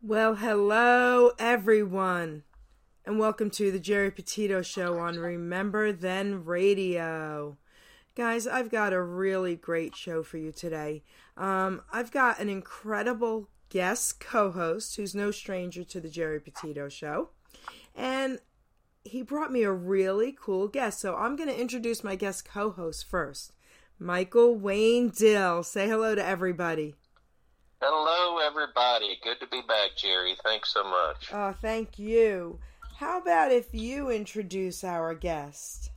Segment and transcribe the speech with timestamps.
[0.00, 2.44] Well, hello, everyone,
[3.04, 7.58] and welcome to the Geri Petito Show on Remember Then Radio.
[8.14, 11.02] Guys, I've got a really great show for you today.
[11.36, 16.88] Um, I've got an incredible guest co host who's no stranger to the Geri Petito
[16.88, 17.30] Show,
[17.96, 18.38] and
[19.02, 21.00] he brought me a really cool guest.
[21.00, 23.52] So I'm going to introduce my guest co host first
[23.98, 25.64] Michael Wayne Dill.
[25.64, 26.94] Say hello to everybody.
[27.80, 29.20] Hello, everybody.
[29.22, 30.34] Good to be back, Geri.
[30.42, 31.28] Thanks so much.
[31.32, 32.58] Oh, thank you.
[32.96, 35.90] How about if you introduce our guest?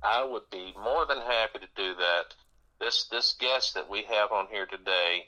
[0.00, 2.34] I would be more than happy to do that.
[2.78, 5.26] This this guest that we have on here today,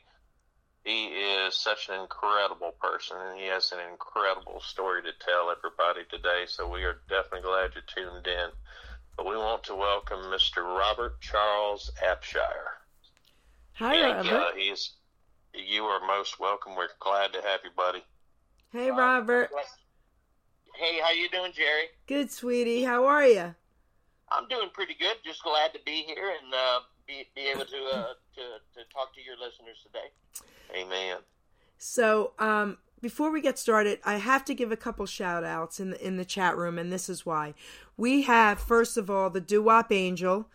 [0.85, 6.07] he is such an incredible person, and he has an incredible story to tell everybody
[6.09, 6.45] today.
[6.47, 8.51] So we are definitely glad you tuned in.
[9.17, 10.63] But we want to welcome Mr.
[10.63, 12.79] Robert Charles Abshire.
[13.75, 14.41] Hi, and, Robert.
[14.41, 14.93] Uh, he's
[15.55, 16.75] you are most welcome.
[16.77, 18.03] We're glad to have you, buddy.
[18.73, 19.51] Hey, Robert.
[20.77, 21.87] Hey, how you doing, Geri?
[22.07, 22.83] Good, sweetie.
[22.83, 23.55] How are you?
[24.33, 25.17] I'm doing pretty good.
[25.25, 28.43] Just glad to be here and uh, be be able to uh, to
[28.75, 30.81] to talk to your listeners today.
[30.81, 31.19] Amen.
[31.79, 35.91] So, um, before we get started, I have to give a couple shout outs in
[35.91, 37.55] the, in the chat room, and this is why.
[37.97, 40.49] We have, first of all, the Doo Wop Angel.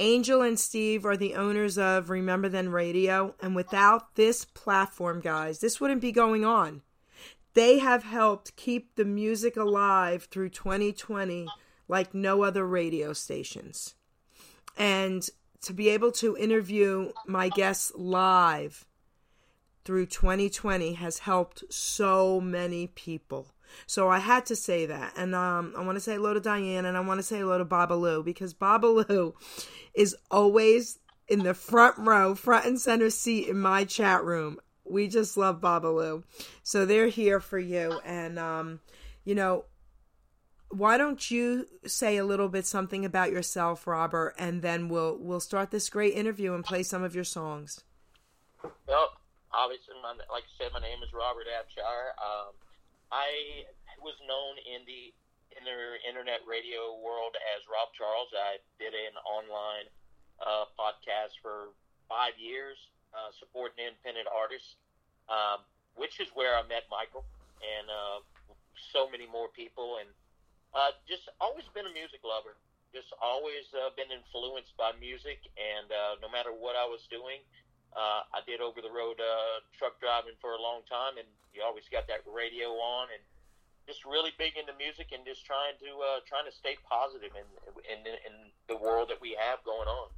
[0.00, 5.60] Angel and Steve are the owners of Remember Then Radio, and without this platform, guys,
[5.60, 6.80] this wouldn't be going on.
[7.52, 11.48] They have helped keep the music alive through 2020
[11.86, 13.94] like no other radio stations.
[14.74, 15.28] And
[15.60, 18.86] to be able to interview my guests live
[19.84, 23.48] through 2020 has helped so many people.
[23.86, 25.14] So I had to say that.
[25.16, 27.58] And um, I want to say hello to Diane and I want to say hello
[27.58, 29.34] to Babaloo because Babaloo
[29.94, 34.58] is always in the front row, front and center seat in my chat room.
[34.84, 36.24] We just love Babaloo.
[36.62, 38.00] So they're here for you.
[38.04, 38.80] And, um,
[39.24, 39.64] you know,
[40.70, 45.40] why don't you say a little bit something about yourself, Robert, and then we'll we'll
[45.40, 47.82] start this great interview and play some of your songs.
[48.62, 49.10] Well,
[49.52, 52.14] obviously, my, like I said, my name is Robert Abshire.
[52.22, 52.54] Um,
[53.10, 53.66] I
[53.98, 55.10] was known in the
[55.58, 58.30] inter, internet radio world as Rob Charles.
[58.30, 59.90] I did an online
[60.38, 61.74] uh, podcast for
[62.06, 62.78] five years,
[63.10, 64.78] uh, supporting independent artists,
[65.26, 65.66] um,
[65.98, 67.26] which is where I met Michael
[67.60, 68.18] and uh,
[68.94, 69.98] so many more people.
[69.98, 70.08] And
[70.70, 72.54] uh, just always been a music lover.
[72.94, 77.38] Just always uh, been influenced by music, and uh, no matter what I was doing,
[77.96, 81.62] uh, I did over the road uh, truck driving for a long time, and you
[81.62, 83.22] always got that radio on, and
[83.86, 87.46] just really big into music, and just trying to uh, trying to stay positive in,
[87.90, 88.34] in in
[88.70, 90.08] the world that we have going on.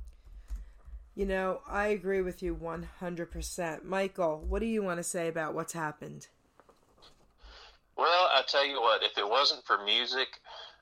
[1.15, 3.85] You know, I agree with you 100%.
[3.85, 6.29] Michael, what do you want to say about what's happened?
[7.99, 10.41] Well, I tell you what, if it wasn't for music,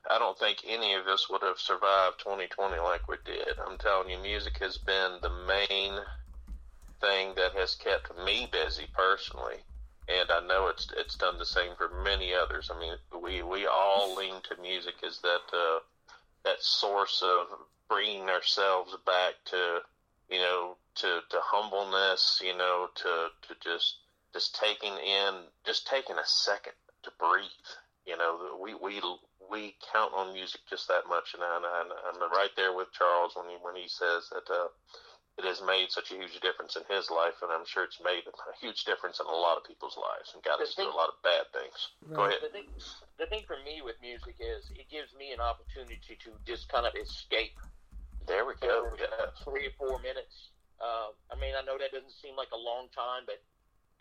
[0.09, 3.59] I don't think any of us would have survived 2020 like we did.
[3.67, 5.99] I'm telling you, music has been the main
[7.01, 9.57] thing that has kept me busy personally,
[10.07, 12.71] and I know it's it's done the same for many others.
[12.73, 15.79] I mean, we we all lean to music as that uh,
[16.45, 17.47] that source of
[17.89, 19.79] bringing ourselves back to
[20.29, 23.97] you know to to humbleness, you know, to to just
[24.33, 25.35] just taking in
[25.65, 26.73] just taking a second
[27.03, 27.71] to breathe.
[28.05, 29.01] You know, we we
[29.51, 33.33] we count on music just that much, and I, and I'm right there with Charles
[33.35, 34.67] when he when he says that uh,
[35.39, 38.27] it has made such a huge difference in his life, and I'm sure it's made
[38.27, 41.07] a huge difference in a lot of people's lives and got us through a lot
[41.07, 41.77] of bad things.
[42.03, 42.15] Right.
[42.15, 42.41] Go ahead.
[42.43, 42.67] The thing,
[43.17, 46.83] the thing for me with music is it gives me an opportunity to just kind
[46.83, 47.55] of escape
[48.27, 48.91] There we go.
[48.91, 49.33] for Yes.
[49.47, 50.51] three or four minutes.
[50.83, 53.39] Uh, I mean, I know that doesn't seem like a long time, but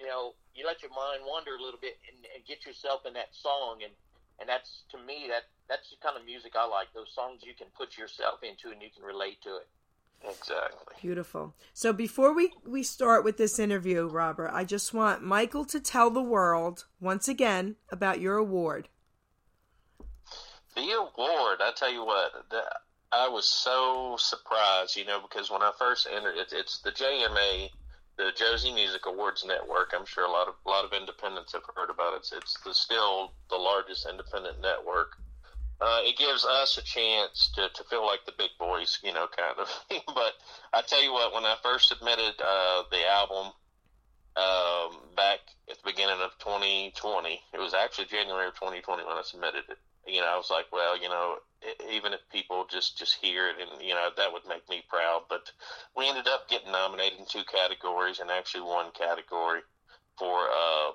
[0.00, 3.12] you know, you let your mind wander a little bit and, and get yourself in
[3.14, 3.92] that song, and
[4.40, 6.88] and that's to me that that's the kind of music I like.
[6.96, 9.68] Those songs you can put yourself into and you can relate to it.
[10.28, 10.94] Exactly.
[11.00, 11.54] Beautiful.
[11.72, 16.10] So before we, we start with this interview, Robert, I just want Michael to tell
[16.10, 18.88] the world once again about your award.
[20.76, 22.62] The award, I tell you what, the,
[23.12, 27.70] I was so surprised, you know, because when I first entered, it, it's the JMA,
[28.16, 29.92] the Josie Music Awards Network.
[29.96, 32.18] I'm sure a lot of a lot of independents have heard about it.
[32.18, 35.16] It's, it's the still the largest independent network.
[35.80, 39.26] Uh, it gives us a chance to, to feel like the big boys, you know,
[39.34, 39.68] kind of.
[40.14, 40.34] but
[40.74, 43.52] I tell you what, when I first submitted uh, the album
[44.36, 45.40] um, back
[45.70, 49.78] at the beginning of 2020, it was actually January of 2020 when I submitted it
[50.06, 51.36] you know, I was like, well, you know,
[51.90, 55.22] even if people just just hear it, and you know, that would make me proud.
[55.28, 55.50] But
[55.96, 59.60] we ended up getting nominated in two categories, and actually one category
[60.18, 60.90] for uh,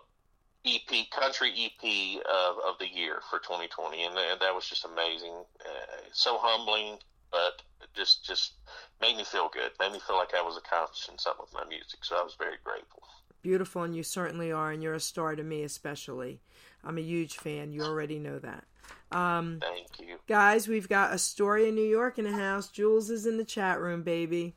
[0.66, 5.34] EP country EP of, of the year for 2020, and, and that was just amazing.
[5.62, 6.98] Uh, so humbling,
[7.32, 7.62] but
[7.94, 8.54] just just
[9.02, 9.72] made me feel good.
[9.80, 12.04] Made me feel like I was accomplishing something with my music.
[12.04, 13.04] So I was very grateful.
[13.42, 16.42] Beautiful, and you certainly are, and you're a star to me especially.
[16.84, 17.72] I'm a huge fan.
[17.72, 18.64] You already know that.
[19.12, 20.68] Um, Thank you, guys.
[20.68, 22.70] We've got a story in New York in the house.
[22.70, 24.56] Jules is in the chat room, baby.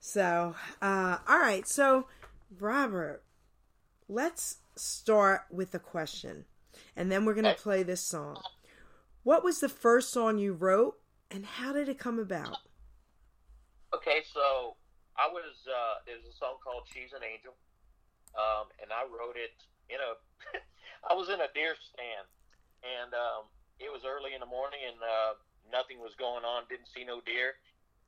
[0.00, 1.66] So, uh, all right.
[1.66, 2.06] So,
[2.60, 3.22] Robert,
[4.08, 6.44] let's start with a question,
[6.96, 8.40] and then we're gonna play this song.
[9.22, 10.98] What was the first song you wrote,
[11.30, 12.58] and how did it come about?
[13.94, 14.76] Okay, so
[15.16, 17.54] I was uh, there's a song called "She's an Angel,"
[18.34, 19.54] um, and I wrote it
[19.88, 20.18] in a.
[21.10, 22.26] I was in a deer stand,
[22.82, 23.46] and um,
[23.78, 25.32] it was early in the morning, and uh,
[25.70, 26.64] nothing was going on.
[26.68, 27.60] Didn't see no deer,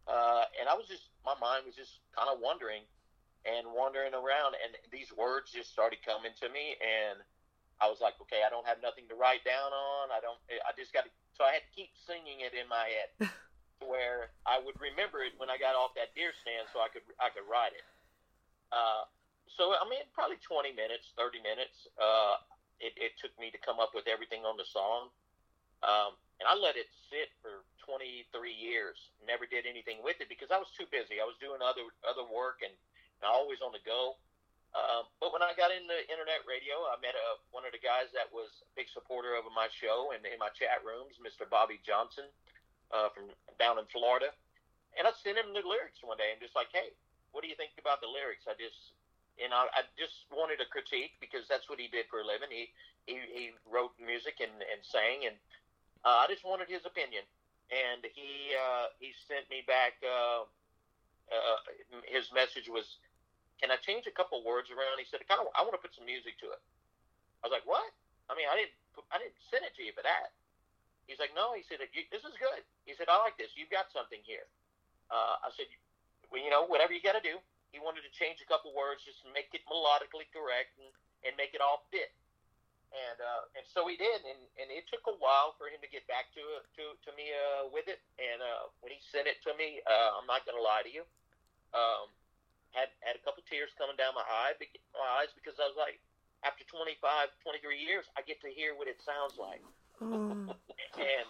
[0.08, 2.82] uh, and I was just my mind was just kind of wondering
[3.46, 7.22] and wandering around, and these words just started coming to me, and
[7.78, 10.10] I was like, okay, I don't have nothing to write down on.
[10.10, 10.40] I don't.
[10.66, 11.12] I just got to.
[11.38, 13.28] So I had to keep singing it in my head,
[13.84, 17.04] where I would remember it when I got off that deer stand, so I could
[17.20, 17.86] I could write it.
[18.72, 19.04] Uh,
[19.52, 21.86] so I mean, probably 20 minutes, 30 minutes.
[22.00, 22.40] Uh,
[22.76, 25.08] it, it took me to come up with everything on the song,
[25.80, 28.96] um, and I let it sit for 23 years.
[29.24, 31.20] Never did anything with it because I was too busy.
[31.20, 32.72] I was doing other other work and
[33.20, 34.16] and always on the go.
[34.76, 38.12] Um, but when I got into internet radio, I met a, one of the guys
[38.12, 41.48] that was a big supporter of my show and in my chat rooms, Mr.
[41.48, 42.28] Bobby Johnson
[42.92, 44.36] uh, from down in Florida.
[45.00, 46.92] And I sent him the lyrics one day and just like, hey,
[47.32, 48.44] what do you think about the lyrics?
[48.48, 48.96] I just,
[49.36, 52.48] you know, I just wanted a critique because that's what he did for a living.
[52.52, 52.72] He
[53.04, 55.36] he, he wrote music and, and sang, and
[56.02, 57.22] uh, I just wanted his opinion.
[57.70, 60.00] And he uh, he sent me back.
[60.02, 60.48] Uh,
[61.28, 61.58] uh,
[62.06, 62.98] his message was
[63.60, 65.00] can I change a couple words around?
[65.00, 66.60] He said, I kind of, I want to put some music to it.
[67.40, 67.88] I was like, what?
[68.28, 68.76] I mean, I didn't,
[69.12, 70.34] I didn't send it to you for that.
[71.06, 71.54] He's like, no.
[71.54, 72.62] He said, this is good.
[72.84, 73.54] He said, I like this.
[73.54, 74.44] You've got something here.
[75.08, 75.70] Uh, I said,
[76.28, 77.38] well, you know, whatever you got to do.
[77.74, 80.88] He wanted to change a couple words just make it melodically correct and,
[81.28, 82.14] and make it all fit.
[82.94, 85.90] And uh, and so he did, and, and it took a while for him to
[85.90, 86.40] get back to
[86.78, 87.98] to to me uh, with it.
[88.16, 91.02] And uh, when he sent it to me, uh, I'm not gonna lie to you,
[91.74, 92.08] um,
[92.76, 94.52] had had a couple tears coming down my eye,
[94.92, 95.96] my eyes because I was like,
[96.44, 97.00] after 25,
[97.40, 99.64] 23 years, I get to hear what it sounds like,
[100.04, 100.52] oh.
[101.00, 101.26] and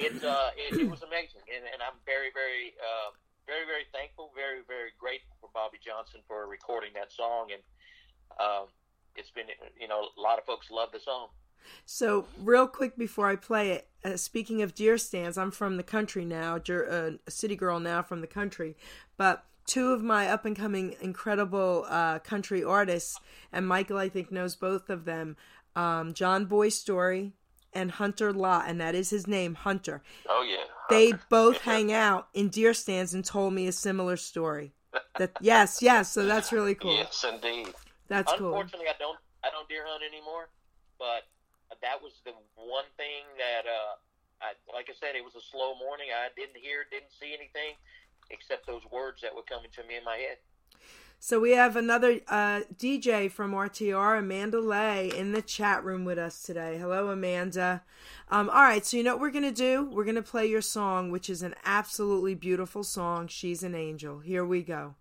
[0.00, 3.12] it, uh, it it was amazing, and, and I'm very very uh,
[3.44, 7.62] very very thankful, very very grateful for Bobby Johnson for recording that song, and
[8.40, 8.72] um,
[9.14, 11.28] it's been you know a lot of folks love the song.
[11.86, 15.84] So, real quick before I play it, uh, speaking of deer stands, I'm from the
[15.84, 18.74] country now, uh, a city girl now from the country,
[19.16, 23.18] but two of my up and coming incredible uh, country artists,
[23.52, 25.36] and Michael, I think, knows both of them
[25.76, 27.32] um, John Boy Story
[27.72, 30.02] and Hunter Law, and that is his name, Hunter.
[30.28, 30.64] Oh, yeah.
[30.90, 34.72] They both hang out in deer stands and told me a similar story.
[35.16, 36.12] That yes, yes.
[36.12, 36.94] So that's really cool.
[36.94, 37.72] Yes, indeed.
[38.08, 38.60] That's Unfortunately, cool.
[38.60, 40.52] Unfortunately, I don't I don't deer hunt anymore,
[40.98, 41.24] but
[41.80, 43.96] that was the one thing that uh,
[44.44, 46.12] I, like I said, it was a slow morning.
[46.12, 47.80] I didn't hear, didn't see anything
[48.32, 50.38] except those words that were coming to me in my head.
[51.24, 56.18] So we have another uh, DJ from RTR, Amanda Lay, in the chat room with
[56.18, 56.78] us today.
[56.78, 57.84] Hello, Amanda.
[58.28, 59.88] Um, all right, so you know what we're gonna do?
[59.88, 63.28] We're gonna play your song, which is an absolutely beautiful song.
[63.28, 64.18] She's an angel.
[64.18, 64.96] Here we go.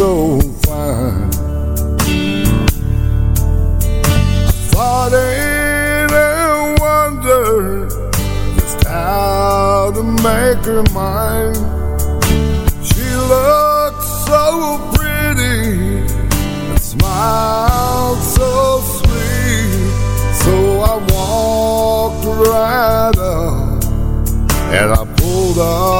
[0.00, 1.30] So fine.
[4.72, 7.86] Thought in a wonder
[8.56, 11.54] just how to make her mine.
[12.82, 15.98] She looked so pretty
[16.70, 19.92] and smiled so sweet,
[20.42, 23.84] so I walked right up
[24.72, 25.99] and I pulled up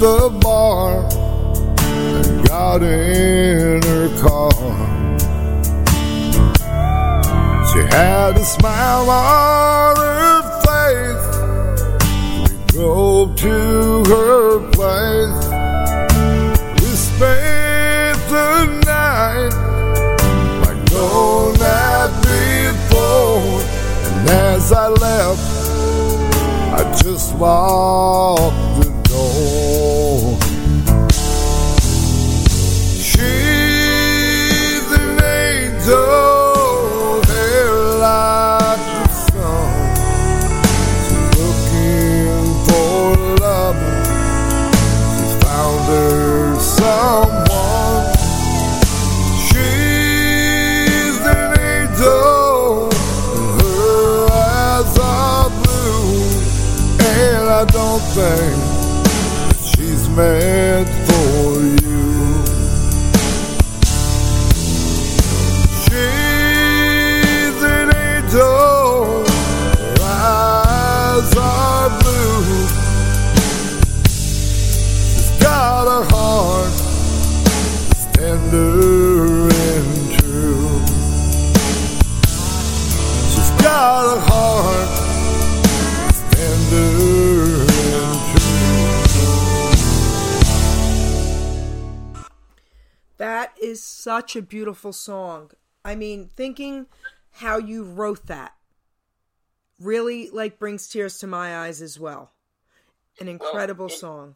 [0.00, 1.06] the bar
[1.78, 4.50] and got in her car,
[7.70, 11.26] she had a smile on her face.
[12.48, 15.44] We drove to her place.
[16.80, 19.52] We spent the night
[20.64, 23.60] like no night before.
[24.08, 25.44] And as I left,
[26.72, 29.69] I just locked the door.
[58.20, 60.99] That she's meant
[94.10, 95.52] such a beautiful song.
[95.84, 96.90] I mean, thinking
[97.46, 98.58] how you wrote that
[99.78, 102.32] really like brings tears to my eyes as well.
[103.20, 104.34] An incredible it- song.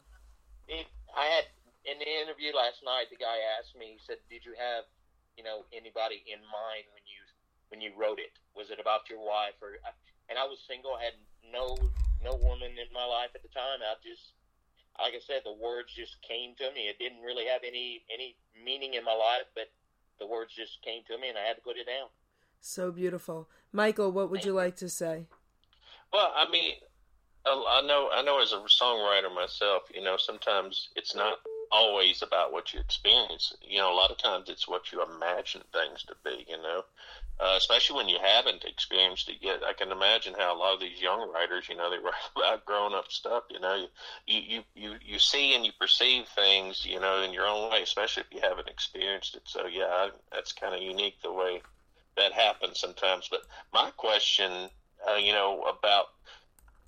[0.68, 1.46] it, I had
[1.90, 3.10] in the interview last night.
[3.10, 3.98] The guy asked me.
[3.98, 4.84] He said, "Did you have,
[5.36, 7.20] you know, anybody in mind when you
[7.70, 8.38] when you wrote it?
[8.54, 9.74] Was it about your wife or?"
[10.30, 10.94] And I was single.
[10.94, 11.18] I had
[11.50, 11.74] no
[12.22, 13.82] no woman in my life at the time.
[13.82, 14.38] I just,
[15.00, 16.88] like I said, the words just came to me.
[16.88, 19.70] It didn't really have any any meaning in my life, but
[20.18, 22.08] the words just came to me, and I had to put it down.
[22.60, 23.48] So beautiful.
[23.72, 25.26] Michael, what would you like to say?
[26.12, 26.74] Well, I mean,
[27.44, 31.38] I I know, I know, as a songwriter myself, you know, sometimes it's not
[31.72, 33.54] always about what you experience.
[33.60, 36.46] You know, a lot of times it's what you imagine things to be.
[36.48, 36.84] You know,
[37.40, 39.60] uh, especially when you haven't experienced it yet.
[39.66, 42.64] I can imagine how a lot of these young writers, you know, they write about
[42.64, 43.44] grown up stuff.
[43.50, 43.86] You know,
[44.26, 47.82] you you you you see and you perceive things, you know, in your own way,
[47.82, 49.42] especially if you haven't experienced it.
[49.46, 51.62] So yeah, I, that's kind of unique the way
[52.16, 53.28] that happens sometimes.
[53.28, 53.40] But
[53.72, 54.70] my question,
[55.08, 56.06] uh, you know, about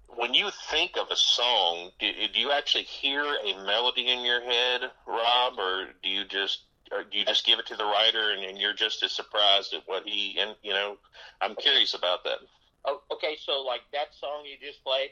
[0.08, 4.40] when you think of a song, do, do you actually hear a melody in your
[4.40, 6.65] head, Rob, or do you just
[7.10, 10.06] you just give it to the writer and, and you're just as surprised at what
[10.06, 10.96] he and you know?
[11.40, 12.38] I'm curious about that.
[12.84, 15.10] Oh, okay, so like that song you just played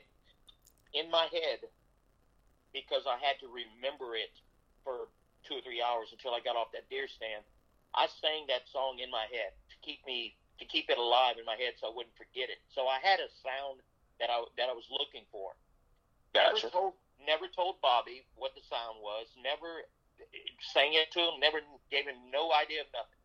[0.94, 1.66] in my head
[2.72, 4.30] because I had to remember it
[4.82, 5.10] for
[5.42, 7.42] two or three hours until I got off that deer stand.
[7.94, 11.44] I sang that song in my head to keep me to keep it alive in
[11.44, 12.62] my head so I wouldn't forget it.
[12.70, 13.82] So I had a sound
[14.22, 15.54] that I that I was looking for.
[16.34, 16.66] Gotcha.
[16.66, 19.30] Never told never told Bobby what the sound was.
[19.38, 19.86] Never
[20.74, 21.40] sang it to him.
[21.40, 23.20] Never gave him no idea of nothing.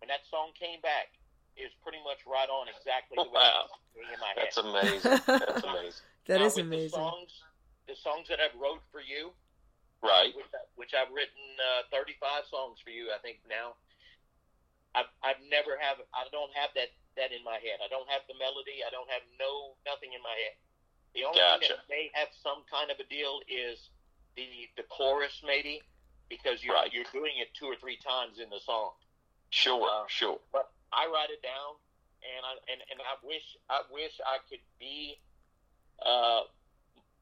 [0.00, 1.12] When that song came back,
[1.58, 3.68] it was pretty much right on exactly the way Wow.
[3.92, 4.48] it was in my head.
[4.48, 5.16] That's amazing.
[5.28, 6.04] That's amazing.
[6.30, 6.96] That Now, is amazing.
[6.96, 7.32] The songs,
[7.90, 9.32] the songs that I've wrote for you,
[10.00, 10.32] Right.
[10.32, 13.76] which, I- which I've written uh, 35 songs for you, I think now.
[14.90, 17.78] I've, I've never have I don't have that that in my head.
[17.78, 18.82] I don't have the melody.
[18.82, 20.58] I don't have no nothing in my head.
[21.14, 23.78] The only thing that may have some kind of a deal is
[24.34, 25.78] the the chorus maybe
[26.30, 26.92] because you're Right.
[26.94, 28.92] you're doing it two or three times in the song.
[29.50, 29.82] Sure.
[29.84, 30.38] Uh, Sure.
[30.52, 31.74] But I write it down,
[32.22, 35.18] and I and, and I wish I wish I could be
[36.06, 36.42] uh,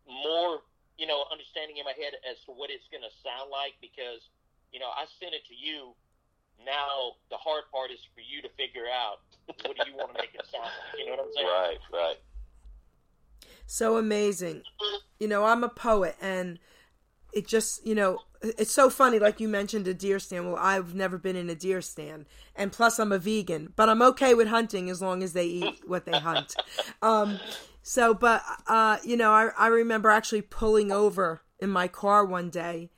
[0.07, 0.61] more,
[0.99, 4.23] you know, understanding in my head as to what it's going to sound like because,
[4.71, 5.95] you know, I sent it to you.
[6.65, 9.19] Now the hard part is for you to figure out
[9.65, 10.99] what do you want to make it sound like.
[10.99, 11.47] You know what I'm saying?
[11.47, 11.79] Right.
[11.93, 12.17] Right.
[13.67, 14.62] so amazing.
[15.21, 16.59] You know, I'm a poet and
[17.32, 20.47] it just, you know, it's so funny like you mentioned a deer stand.
[20.47, 22.26] Well, I've never been in a deer stand.
[22.54, 25.80] And plus I'm a vegan, but I'm okay with hunting as long as they eat
[25.87, 26.54] what they hunt.
[27.02, 27.38] Um
[27.82, 32.50] so but uh you know, I I remember actually pulling over in my car one
[32.50, 32.90] day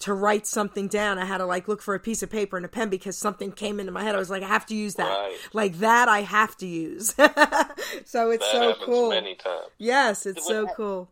[0.00, 1.18] to write something down.
[1.18, 3.50] I had to like look for a piece of paper and a pen because something
[3.52, 4.14] came into my head.
[4.14, 5.08] I was like, I have to use that.
[5.08, 5.36] Right.
[5.54, 7.14] Like that, I have to use.
[8.04, 9.08] so it's that so cool.
[9.10, 9.68] many times.
[9.78, 11.10] Yes, it's What so hap- cool.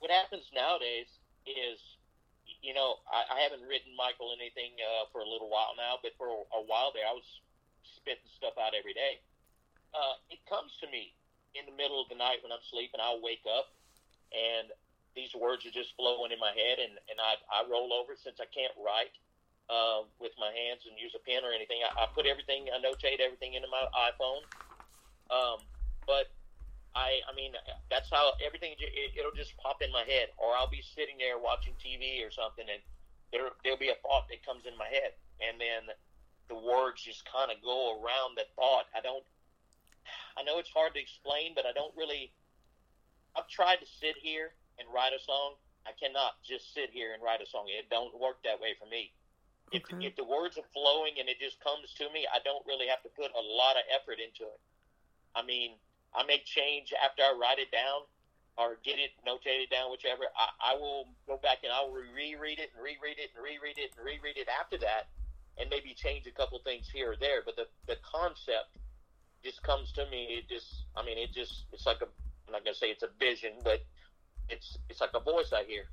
[0.00, 1.06] what happens nowadays
[1.46, 1.78] is,
[2.60, 6.12] you know, I, I haven't written Michael anything uh, for a little while now, but
[6.18, 7.26] for a while there, I was
[7.98, 9.22] spitting stuff out every day.
[9.94, 11.14] Uh, it comes to me
[11.56, 13.00] in the middle of the night when I'm sleeping.
[13.00, 13.72] I'll wake up
[14.34, 14.74] and
[15.16, 18.36] these words are just flowing in my head, and, and I, I roll over since
[18.36, 19.16] I can't write
[19.72, 21.80] uh, with my hands and use a pen or anything.
[21.80, 24.44] I, I put everything, I notate everything into my iPhone.
[25.32, 25.58] Um,
[26.04, 26.35] but
[26.96, 27.52] I, I mean,
[27.92, 28.72] that's how everything.
[28.80, 32.32] It, it'll just pop in my head, or I'll be sitting there watching TV or
[32.32, 32.80] something, and
[33.30, 35.12] there there'll be a thought that comes in my head,
[35.44, 35.92] and then
[36.48, 38.88] the words just kind of go around that thought.
[38.96, 39.22] I don't.
[40.40, 42.32] I know it's hard to explain, but I don't really.
[43.36, 45.60] I've tried to sit here and write a song.
[45.84, 47.68] I cannot just sit here and write a song.
[47.68, 49.12] It don't work that way for me.
[49.70, 50.00] If, Okay.
[50.00, 53.02] if the words are flowing and it just comes to me, I don't really have
[53.04, 54.60] to put a lot of effort into it.
[55.34, 55.76] I mean,
[56.14, 58.06] I may change after I write it down
[58.56, 60.24] or get it notated down, whichever.
[60.36, 63.92] I, I will go back and I'll reread it and reread it and reread it
[63.96, 65.08] and reread it after that
[65.58, 67.42] and maybe change a couple things here or there.
[67.44, 68.76] But the, the concept
[69.44, 70.40] just comes to me.
[70.40, 72.08] It just, I mean, it just, it's like a,
[72.46, 73.84] I'm not going to say it's a vision, but
[74.48, 75.84] it's, it's like a voice I hear.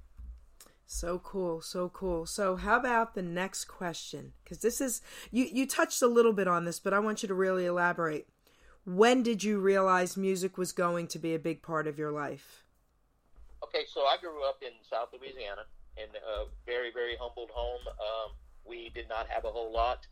[0.85, 2.25] So cool, so cool.
[2.25, 4.33] So how about the next question?
[4.43, 5.01] Because this is
[5.31, 8.27] you you touched a little bit on this, but I want you to really elaborate.
[8.85, 12.65] When did you realize music was going to be a big part of your life?
[13.63, 15.63] Okay, so I grew up in South Louisiana
[15.95, 17.79] in a very, very humbled home.
[17.87, 18.31] Um,
[18.65, 20.05] we did not have a whole lot,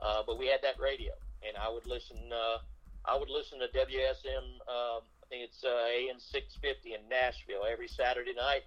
[0.00, 1.12] uh, but we had that radio,
[1.46, 2.18] and I would listen.
[2.30, 2.58] Uh,
[3.06, 4.44] I would listen to WSM.
[4.68, 8.64] Um, I think it's uh, AM six fifty in Nashville every Saturday night.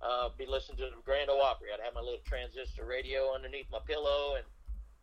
[0.00, 1.68] Uh, be listening to the Grand Ole Opry.
[1.72, 4.44] I'd have my little transistor radio underneath my pillow, and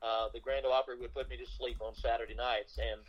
[0.01, 2.77] uh, the Grand Ole Opry would put me to sleep on Saturday nights.
[2.77, 3.01] And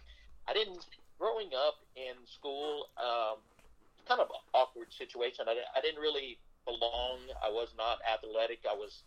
[0.48, 0.85] I didn't.
[1.18, 3.38] Growing up in school, um,
[4.09, 5.46] kind of an awkward situation.
[5.46, 7.22] I, I didn't really belong.
[7.38, 8.66] I was not athletic.
[8.66, 9.07] I was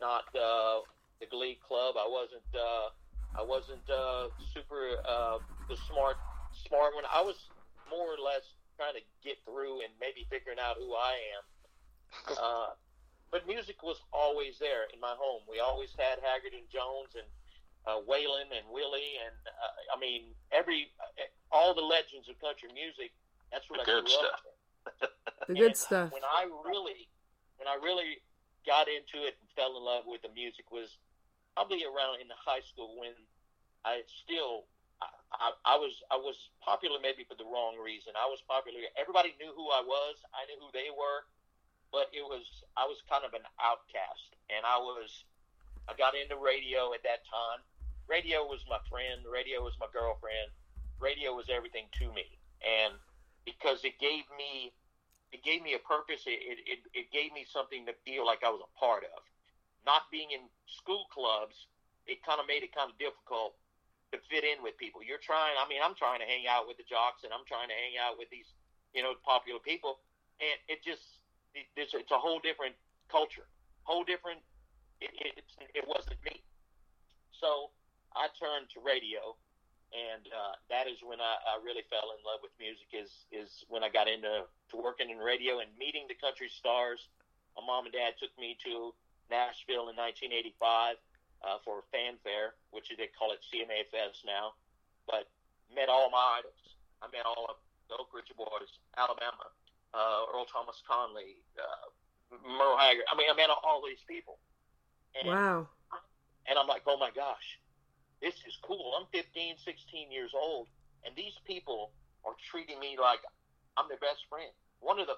[0.00, 0.80] not uh,
[1.20, 1.96] the Glee Club.
[2.00, 2.48] I wasn't.
[2.56, 2.88] Uh,
[3.36, 5.38] I wasn't uh, super uh,
[5.68, 6.16] the smart
[6.66, 7.04] smart one.
[7.12, 7.36] I was
[7.92, 8.42] more or less
[8.80, 11.44] trying to get through and maybe figuring out who I am.
[12.40, 12.74] Uh,
[13.30, 15.46] but music was always there in my home.
[15.46, 17.26] We always had Haggard and Jones and
[17.86, 20.88] uh, Waylon and Willie and uh, I mean every
[21.52, 23.10] all the legends of country music.
[23.52, 24.40] That's what The I good grew up stuff.
[24.44, 25.10] with.
[25.48, 26.08] The good And stuff.
[26.14, 27.10] When I really,
[27.58, 28.22] when I really
[28.62, 30.94] got into it and fell in love with the music was
[31.58, 33.10] probably around in the high school when
[33.82, 34.70] I still,
[35.02, 38.14] I, I, I was, I was popular maybe for the wrong reason.
[38.14, 38.78] I was popular.
[38.94, 40.22] Everybody knew who I was.
[40.36, 41.26] I knew who they were,
[41.90, 42.46] but it was,
[42.78, 45.24] I was kind of an outcast, and I was,
[45.90, 47.64] I got into radio at that time.
[48.10, 49.22] Radio was my friend.
[49.22, 50.50] Radio was my girlfriend.
[50.98, 52.26] Radio was everything to me,
[52.58, 52.98] and
[53.46, 54.74] because it gave me
[55.30, 56.26] it gave me a purpose.
[56.26, 59.22] It, it, it, gave me something to feel like I was a part of.
[59.86, 61.70] Not being in school clubs,
[62.10, 63.54] it kind of made it kind of difficult
[64.10, 65.06] to fit in with people.
[65.06, 67.70] You're trying, I mean, I'm trying to hang out with the jocks and I'm trying
[67.70, 68.50] to hang out with these,
[68.90, 70.02] you know, popular people.
[70.42, 71.22] And it just,
[71.54, 72.74] it, it's, it's a whole different
[73.06, 73.46] culture,
[73.86, 74.42] whole different,
[74.98, 75.46] it, it,
[75.78, 76.42] it wasn't me.
[77.30, 77.70] So
[78.16, 79.36] I turned to radio
[79.90, 82.86] and uh, that is when I, I really fell in love with music.
[82.94, 87.10] Is is when I got into to working in radio and meeting the country stars.
[87.58, 88.94] My mom and dad took me to
[89.34, 90.94] Nashville in 1985
[91.42, 94.54] uh, for Fan Fair, which they call it CMA Fest now.
[95.10, 95.26] But
[95.74, 96.62] met all my idols.
[97.02, 97.58] I met all of
[97.90, 99.50] the Oak Ridge Boys, Alabama,
[99.90, 101.90] uh, Earl Thomas Conley, uh,
[102.46, 103.10] Merle Haggard.
[103.10, 104.38] I mean, I met all these people.
[105.18, 105.66] And, Wow.
[106.46, 107.58] and I'm like, oh my gosh,
[108.22, 108.92] this is cool.
[108.98, 110.68] I'm 15, 16 years old,
[111.04, 111.90] and these people
[112.24, 113.20] are treating me like
[113.76, 114.50] I'm their best friend.
[114.80, 115.16] One of the,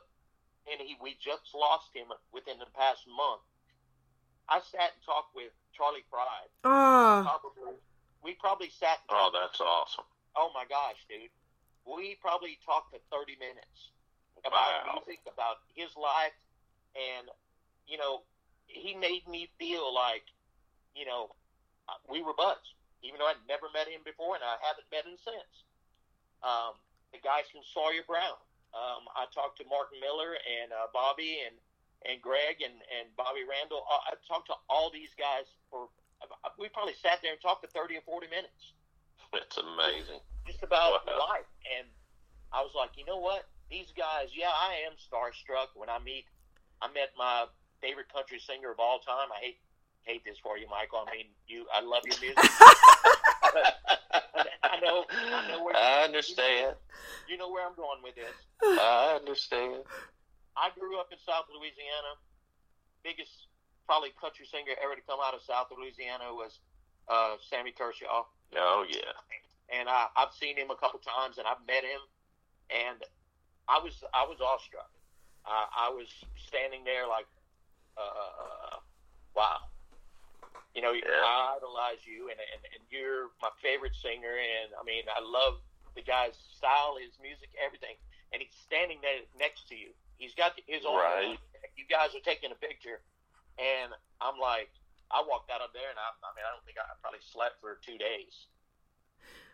[0.71, 3.43] and he, we just lost him within the past month.
[4.49, 6.51] I sat and talked with Charley Pride.
[6.65, 7.79] Oh, Probably,
[8.23, 8.99] we probably sat.
[9.11, 10.05] And Oh, that's awesome.
[10.37, 11.31] oh my gosh, dude.
[11.87, 13.91] We probably talked for 30 minutes
[14.47, 15.03] about Wow.
[15.03, 16.35] music, about his life,
[16.95, 17.27] and,
[17.87, 18.23] you know,
[18.67, 20.23] he made me feel like,
[20.95, 21.35] you know,
[21.88, 25.05] uh, we were buds, even though I'd never met him before and I haven't met
[25.07, 25.55] him since.
[26.43, 26.79] Um,
[27.15, 28.38] the guys from Sawyer Brown.
[28.73, 31.55] Um, I talked to Martin Miller and uh, Bobby and,
[32.09, 33.85] and Greg and, and Bobby Randall.
[33.85, 35.93] Uh, I talked to all these guys for,
[36.57, 38.73] we probably sat there and talked for 30 or 40 minutes
[39.37, 40.23] It's amazing.
[40.49, 41.21] just about Wow.
[41.31, 41.47] life.
[41.69, 41.87] And
[42.51, 43.47] I was like, you know what?
[43.69, 46.25] These guys, yeah, I am starstruck when I meet.
[46.81, 47.47] I met my
[47.81, 49.29] favorite country singer of all time.
[49.33, 49.61] I hate
[50.05, 51.05] hate this for you, Michael.
[51.07, 51.67] I mean, you.
[51.73, 52.38] I love your music.
[54.62, 55.05] I know.
[55.11, 55.77] I know where.
[55.77, 56.77] I understand.
[57.29, 58.35] You know where I'm going with this.
[58.62, 59.83] I understand.
[60.57, 62.19] I grew up in South Louisiana.
[63.03, 63.49] Biggest
[63.87, 66.61] probably country singer ever to come out of South Louisiana was
[67.09, 68.25] uh, Sammy Kershaw.
[68.55, 69.17] Oh yeah.
[69.73, 72.03] and I, I've seen him a couple times, and I've met him,
[72.71, 73.03] and
[73.69, 74.91] I was I was awestruck.
[75.45, 77.27] Uh, I was standing there like,
[77.99, 78.79] uh,
[79.35, 79.59] wow,
[80.75, 81.05] you know, Yeah.
[81.25, 85.61] I idolize you, and, and and you're my favorite singer, and I mean, I love
[85.95, 87.97] the guy's style, his music, everything,
[88.33, 89.93] and he's standing there next to you.
[90.17, 90.97] He's got his own.
[90.97, 91.39] Right.
[91.77, 93.01] You guys are taking a picture,
[93.59, 94.71] and I'm like,
[95.11, 97.61] I walked out of there, and I, I mean, I don't think I probably slept
[97.61, 98.49] for two days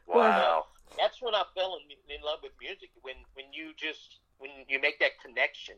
[0.06, 0.66] Wow.
[0.96, 2.90] that's when I fell in, in love with music.
[3.02, 5.74] When when you just when you make that connection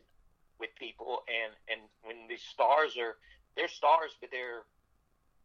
[0.59, 3.17] with people, and and when these stars are
[3.55, 4.63] they're stars, but they're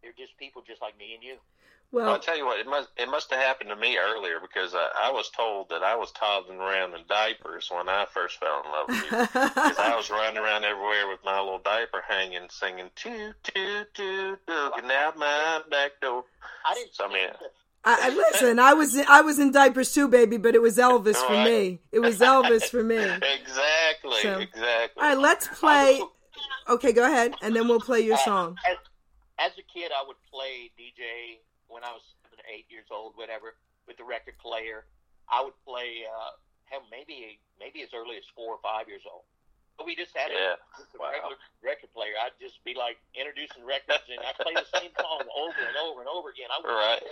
[0.03, 1.37] they're just people just like me and you.
[1.93, 4.39] Well, Well, I'll tell you what, it must it must have happened to me earlier
[4.41, 8.39] because I, I was told that I was toddling around in diapers when I first
[8.39, 9.41] fell in love with you.
[9.57, 14.39] Because I was running around everywhere with my little diaper hanging, singing toot toot toot,
[14.49, 16.25] looking out my back door.
[16.67, 16.95] I didn't.
[16.95, 17.31] So, I mean-
[17.89, 18.59] I, I listen.
[18.59, 21.79] I was I was in diapers too, baby, but it was Elvis for oh, me.
[21.93, 22.97] It was Elvis for me.
[22.97, 25.03] Exactly, So- exactly.
[25.03, 26.03] All right, let's play.
[26.69, 28.59] Okay, go ahead, and then we'll play your uh, song.
[29.38, 32.87] As, as a kid, I would play DJ when I was seven, or eight years
[32.90, 33.55] old, whatever,
[33.87, 34.85] with the record player.
[35.29, 36.38] I would play, uh,
[36.70, 39.25] hell, maybe maybe as early as four or five years old.
[39.77, 40.55] But we just had Yeah.
[40.55, 41.11] it with the Wow.
[41.12, 42.14] regular record player.
[42.22, 45.77] I'd just be like introducing records, and I would play the same song over and
[45.77, 46.49] over and over again.
[46.51, 47.03] I would Right.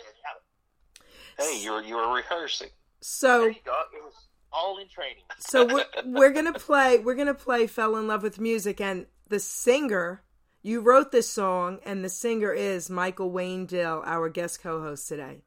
[1.38, 2.70] Hey, you were you were rehearsing.
[3.00, 3.74] So There you go.
[3.92, 4.14] It was
[4.52, 5.24] all in training.
[5.38, 9.40] so we're, we're gonna play we're gonna play fell in love with music and the
[9.40, 10.22] singer
[10.64, 15.42] you wrote this song and the singer is michael wayne dill our guest co-host today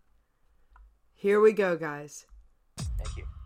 [1.14, 2.26] here we go guys
[2.78, 3.37] Thank you.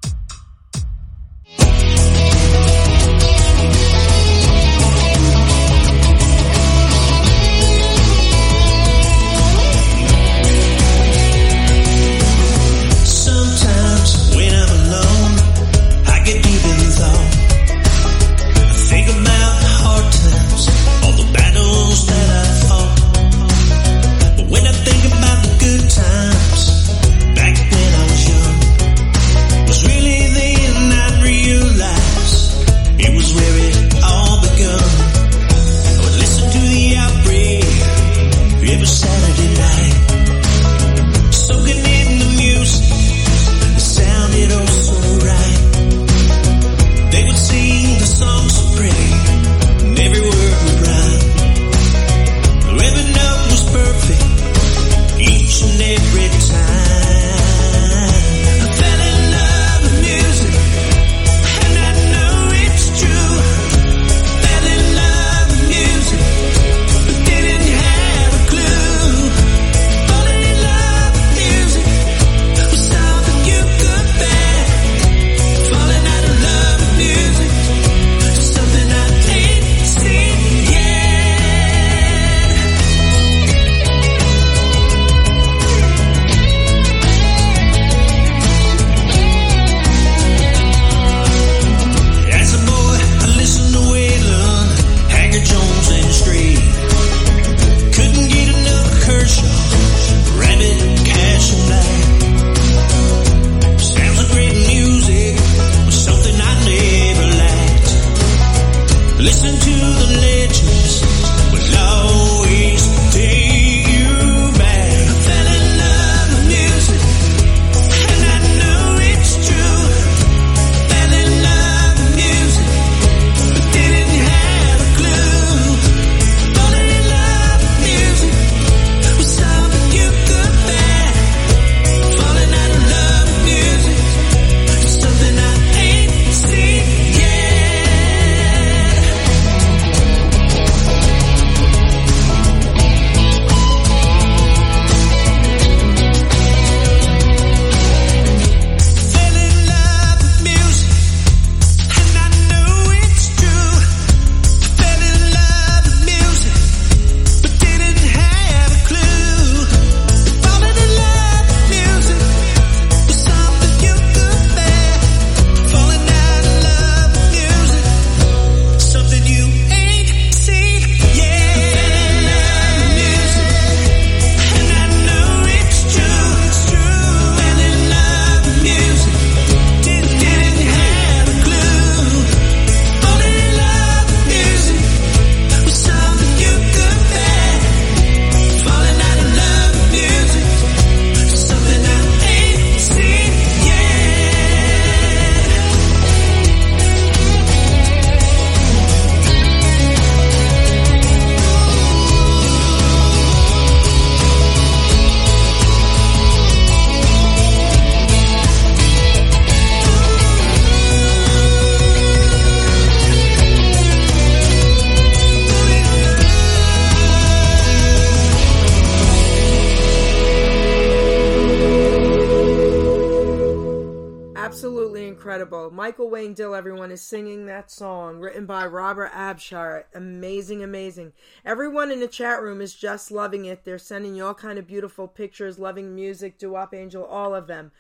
[226.92, 229.86] Everyone, is singing that song written by Robert Abshire.
[229.94, 231.14] Amazing, amazing.
[231.46, 233.64] Everyone in the chat room is just loving it.
[233.64, 237.48] They're sending you all kind of beautiful pictures, loving music, Doo Wop Angel, all of
[237.48, 237.72] them.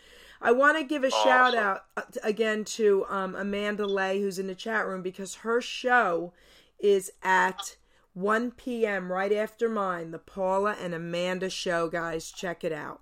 [0.42, 1.30] I want to give a Awesome.
[1.30, 5.62] shout out uh, again to um, Amanda Lay, who's in the chat room, because her
[5.62, 6.34] show
[6.80, 7.76] is at
[8.14, 9.12] 1 p.m.
[9.12, 12.32] right after mine, the Paula and Amanda show, guys.
[12.32, 13.02] Check it out.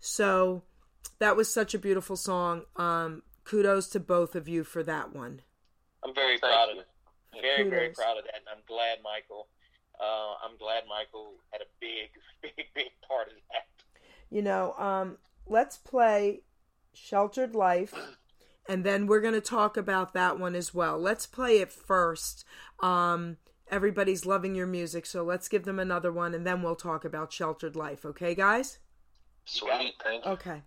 [0.00, 0.62] So
[1.18, 2.62] that was such a beautiful song.
[2.76, 5.40] Um, kudos to both of you for that one.
[6.04, 6.72] I'm very Thank proud you.
[6.72, 6.86] of it.
[7.40, 9.48] Very, very proud of that, and I'm glad Michael.
[10.00, 12.10] Uh, I'm glad Michael had a big,
[12.42, 13.66] big, big part of that.
[14.30, 16.42] You know, um, let's play
[16.92, 17.94] Sheltered Life,
[18.68, 20.98] and then we're going to talk about that one as well.
[20.98, 22.44] Let's play it first.
[22.80, 23.38] Um,
[23.70, 27.32] everybody's loving your music, so let's give them another one, and then we'll talk about
[27.32, 28.04] Sheltered Life.
[28.04, 28.78] Okay, guys?
[29.44, 30.32] Sweet, thank you.
[30.32, 30.62] Okay.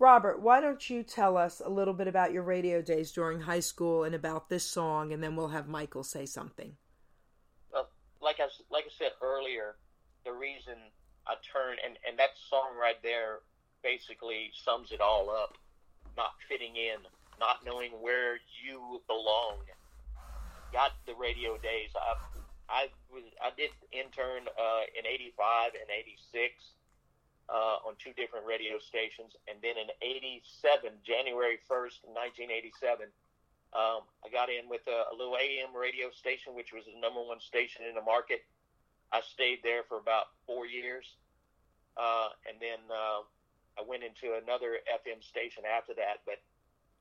[0.00, 3.60] Robert, why don't you tell us a little bit about your radio days during high
[3.60, 6.76] school and about this song, and then we'll have Michael say something.
[7.72, 7.88] Well,
[8.22, 9.74] like I like I said earlier,
[10.24, 10.74] the reason
[11.26, 13.40] I turned and and that song right there
[13.82, 15.58] basically sums it all up.
[16.16, 17.02] Not fitting in,
[17.40, 19.58] not knowing where you belong.
[20.72, 21.90] Got the radio days.
[21.96, 22.14] I
[22.68, 26.77] I was I did intern uh, in '85 and '86
[27.48, 33.08] uh, on two different radio stations, and then in '87, January 1st, 1987.
[33.68, 37.20] Um, I got in with a, a little AM radio station, which was the number
[37.20, 38.40] one station in the market.
[39.12, 41.04] I stayed there for about four years,
[41.96, 43.24] uh, and then uh,
[43.76, 46.24] I went into another FM station after that.
[46.24, 46.40] But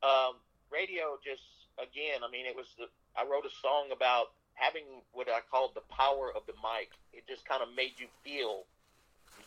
[0.03, 0.39] um,
[0.71, 1.43] radio just
[1.79, 5.71] again, I mean, it was the, I wrote a song about having what I called
[5.73, 6.89] the power of the mic.
[7.13, 8.65] It just kind of made you feel.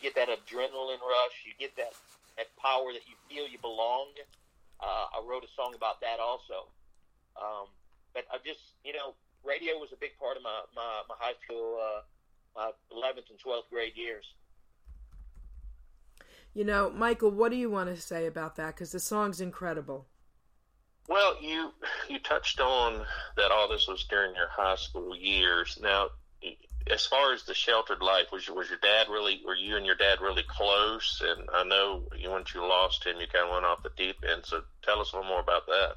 [0.01, 1.45] You get that adrenaline rush.
[1.45, 1.93] You get that
[2.37, 4.07] that power that you feel you belong.
[4.79, 6.65] Uh, I wrote a song about that also.
[7.37, 7.67] Um,
[8.13, 9.13] but I just, you know,
[9.45, 12.01] radio was a big part of my my, my high school, uh,
[12.55, 14.25] my 11th and 12th grade years.
[16.53, 18.75] You know, Michael, what do you want to say about that?
[18.75, 20.07] Because the song's incredible.
[21.07, 21.71] Well, you
[22.09, 23.05] you touched on
[23.37, 25.77] that all this was during your high school years.
[25.81, 26.09] Now,
[26.89, 29.41] as far as the sheltered life, was was your dad really?
[29.45, 31.21] Were you and your dad really close?
[31.25, 34.17] And I know you, once you lost him, you kind of went off the deep
[34.29, 34.41] end.
[34.45, 35.95] So tell us a little more about that.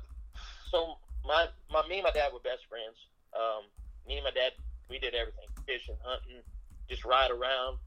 [0.71, 2.97] So my my me and my dad were best friends.
[3.35, 3.65] Um,
[4.07, 4.53] me and my dad,
[4.91, 6.43] we did everything: fishing, hunting,
[6.89, 7.79] just ride around.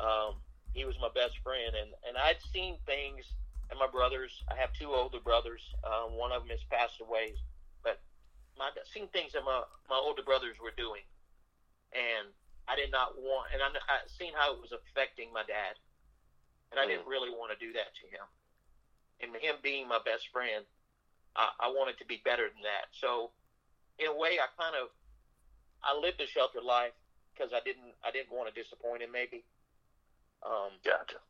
[0.00, 0.34] Um,
[0.72, 3.24] he was my best friend, and and I'd seen things.
[3.70, 5.62] And my brothers, I have two older brothers.
[5.86, 7.34] Um, one of them has passed away,
[7.84, 8.00] but
[8.58, 11.06] my I'd seen things that my my older brothers were doing,
[11.94, 12.34] and
[12.68, 13.52] I did not want.
[13.52, 15.78] And I I seen how it was affecting my dad,
[16.70, 18.26] and I didn't really want to do that to him.
[19.20, 20.64] And him being my best friend,
[21.36, 22.88] I, I wanted to be better than that.
[22.96, 23.30] So,
[23.98, 24.88] in a way, I kind of
[25.82, 26.96] I lived a sheltered life
[27.32, 29.44] because I didn't I didn't want to disappoint him maybe.
[30.40, 31.20] Um, Gotcha.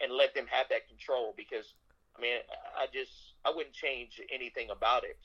[0.00, 1.68] and let them have that control because
[2.16, 2.40] I mean
[2.76, 3.12] I just
[3.44, 5.20] I wouldn't change anything about it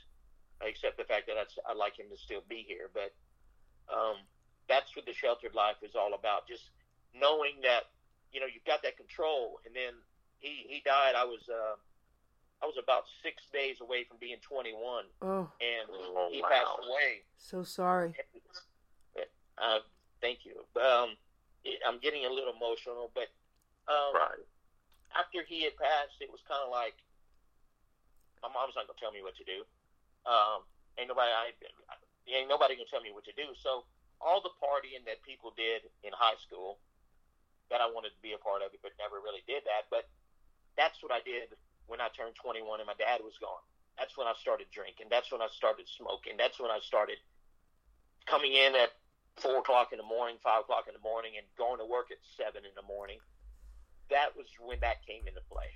[0.59, 2.91] except the fact that I'd, I'd like him to still be here.
[2.91, 3.15] But
[3.87, 4.19] um,
[4.69, 6.47] that's what the sheltered life is all about.
[6.47, 6.69] Just
[7.13, 7.89] knowing that
[8.31, 9.59] you know you've got that control.
[9.65, 9.97] And then
[10.39, 11.17] he he died.
[11.17, 11.75] I was uh,
[12.61, 14.77] I was about six days away from being 21,
[15.21, 16.49] Oh, and Oh, he wow.
[16.49, 17.25] passed away.
[17.37, 18.13] so sorry.
[19.59, 19.79] Uh,
[20.21, 20.55] thank you.
[20.79, 21.17] Um,
[21.67, 23.27] it- I'm getting a little emotional, but
[23.91, 24.45] um, Right.
[25.17, 26.95] after he had passed, it was kind of like
[28.41, 29.65] my mom's not gonna tell me what to do.
[30.25, 30.63] Um,
[30.97, 31.51] ain't nobody, I,
[32.31, 33.51] ain't nobody gonna tell me what to do.
[33.59, 33.83] So
[34.19, 36.79] all the partying that people did in high school,
[37.71, 39.87] that I wanted to be a part of it, but never really did that.
[39.89, 40.09] But
[40.75, 41.53] that's what I did
[41.87, 43.61] when I turned 21 and my dad was gone.
[43.97, 45.07] That's when I started drinking.
[45.11, 46.39] That's when I started smoking.
[46.39, 47.17] That's when I started
[48.25, 48.95] coming in at
[49.37, 52.17] four o'clock in the morning, five o'clock in the morning, and going to work at
[52.37, 53.19] seven in the morning.
[54.09, 55.67] That was when that came into play.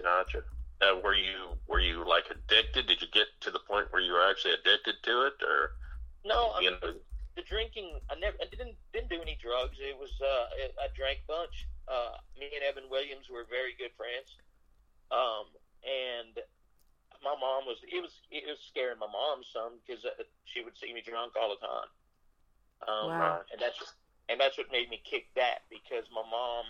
[0.00, 0.42] Gotcha.
[0.82, 2.86] Uh, were you were you like addicted?
[2.86, 5.76] Did you get to the point where you were actually addicted to it, or
[6.24, 6.96] No, I you mean, know?
[7.36, 8.00] the drinking.
[8.10, 9.76] I never, I didn't, didn't do any drugs.
[9.80, 11.68] It was, uh, I, I drank a bunch.
[11.86, 14.32] Uh, me and Evan Williams were very good friends.
[15.12, 15.52] Um,
[15.84, 16.40] and
[17.20, 20.76] my mom was, it was, it was scaring my mom some because uh, she would
[20.80, 21.90] see me drunk all the time.
[22.88, 23.44] Um, Wow.
[23.52, 23.76] and that's,
[24.32, 26.64] and that's what made me kick back because my mom.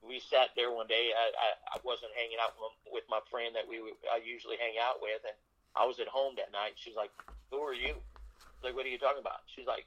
[0.00, 1.12] We sat there one day.
[1.12, 4.80] I, I, I wasn't hanging out with, with my friend that we I usually hang
[4.80, 5.36] out with, and
[5.76, 6.80] I was at home that night.
[6.80, 7.12] She's like,
[7.52, 8.00] "Who are you?"
[8.62, 9.44] Like, what are you talking about?
[9.46, 9.86] She's like,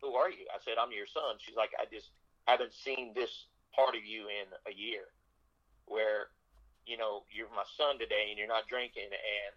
[0.00, 0.46] who are you?
[0.52, 1.40] I said, I'm your son.
[1.40, 2.10] She's like, I just
[2.44, 5.10] haven't seen this part of you in a year
[5.86, 6.30] where,
[6.86, 9.08] you know, you're my son today and you're not drinking.
[9.08, 9.52] And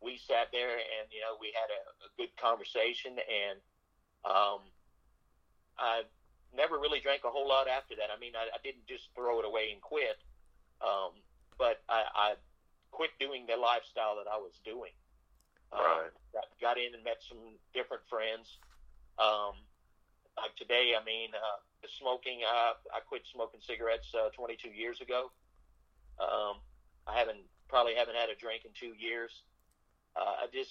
[0.00, 3.58] we sat there and, you know, we had a, a good conversation and,
[4.24, 4.64] um,
[5.78, 6.02] I
[6.54, 8.12] never really drank a whole lot after that.
[8.14, 10.20] I mean, I, I didn't just throw it away and quit.
[10.80, 11.16] Um,
[11.58, 12.28] but I, I
[12.90, 14.92] quit doing the lifestyle that I was doing.
[15.72, 16.12] Right.
[16.32, 18.60] got, got in and met some different friends.
[19.18, 19.56] Um,
[20.36, 21.60] like today, I mean, uh,
[21.98, 25.30] smoking, uh, I quit smoking cigarettes uh, 22 years ago.
[26.20, 26.60] Um,
[27.06, 29.32] I haven't probably haven't had a drink in two years.
[30.14, 30.70] Uh, I just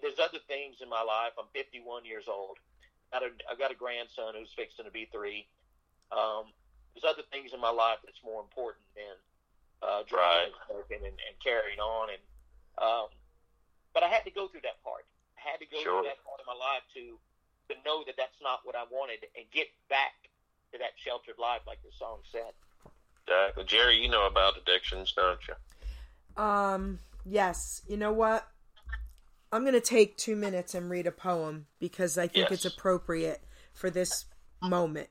[0.00, 1.36] there's other things in my life.
[1.38, 2.58] I'm 51 years old.
[3.12, 5.46] Got a, I've got a grandson who's fixing to be three.
[6.10, 6.50] Um,
[6.92, 9.16] there's other things in my life that's more important than
[9.84, 12.08] uh, drinking and and, and carrying on.
[12.10, 12.22] And
[12.80, 13.08] um,
[13.94, 15.04] but I had to go through that part.
[15.36, 16.00] I had to go Sure.
[16.02, 17.18] through that part of my life to
[17.68, 20.12] to know that that's not what I wanted and get back
[20.72, 22.52] to that sheltered life, like the song said.
[23.26, 23.64] Exactly.
[23.64, 26.42] Geri, you know about addictions, don't you?
[26.42, 27.82] Um, yes.
[27.88, 28.46] You know what?
[29.52, 33.42] I'm going to take two minutes and read a poem because I think it's appropriate
[33.72, 34.24] for this
[34.60, 35.08] moment.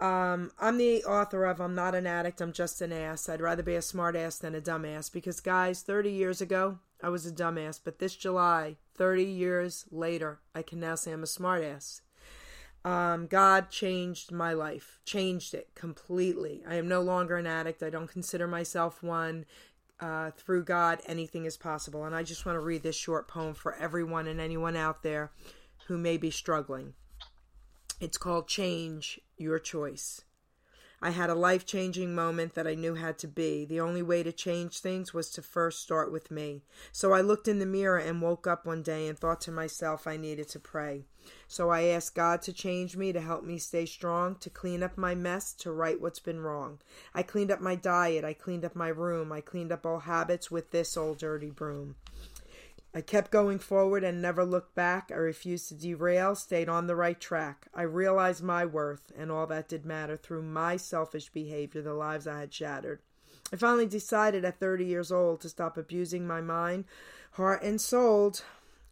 [0.00, 3.28] Um, I'm the author of I'm Not an Addict, I'm Just an Ass.
[3.28, 6.78] I'd rather be a smart ass than a dumb ass because, guys, 30 years ago,
[7.02, 11.22] I was a dumbass, but this July, 30 years later, I can now say I'm
[11.22, 12.00] a smartass.
[12.84, 16.62] Um, God changed my life, changed it completely.
[16.66, 17.82] I am no longer an addict.
[17.82, 19.46] I don't consider myself one.
[20.00, 22.04] Uh, through God, anything is possible.
[22.04, 25.32] And I just want to read this short poem for everyone and anyone out there
[25.86, 26.94] who may be struggling.
[28.00, 30.22] It's called Change Your Choice.
[31.00, 33.64] I had a life changing moment that I knew had to be.
[33.64, 36.62] The only way to change things was to first start with me.
[36.90, 40.06] So I looked in the mirror and woke up one day and thought to myself
[40.06, 41.04] I needed to pray.
[41.46, 44.98] So I asked God to change me, to help me stay strong, to clean up
[44.98, 46.80] my mess, to right what's been wrong.
[47.14, 50.50] I cleaned up my diet, I cleaned up my room, I cleaned up all habits
[50.50, 51.94] with this old dirty broom.
[52.94, 55.10] I kept going forward and never looked back.
[55.12, 57.68] I refused to derail, stayed on the right track.
[57.74, 62.26] I realized my worth and all that did matter through my selfish behavior, the lives
[62.26, 63.00] I had shattered.
[63.52, 66.84] I finally decided at 30 years old to stop abusing my mind,
[67.32, 68.34] heart, and soul.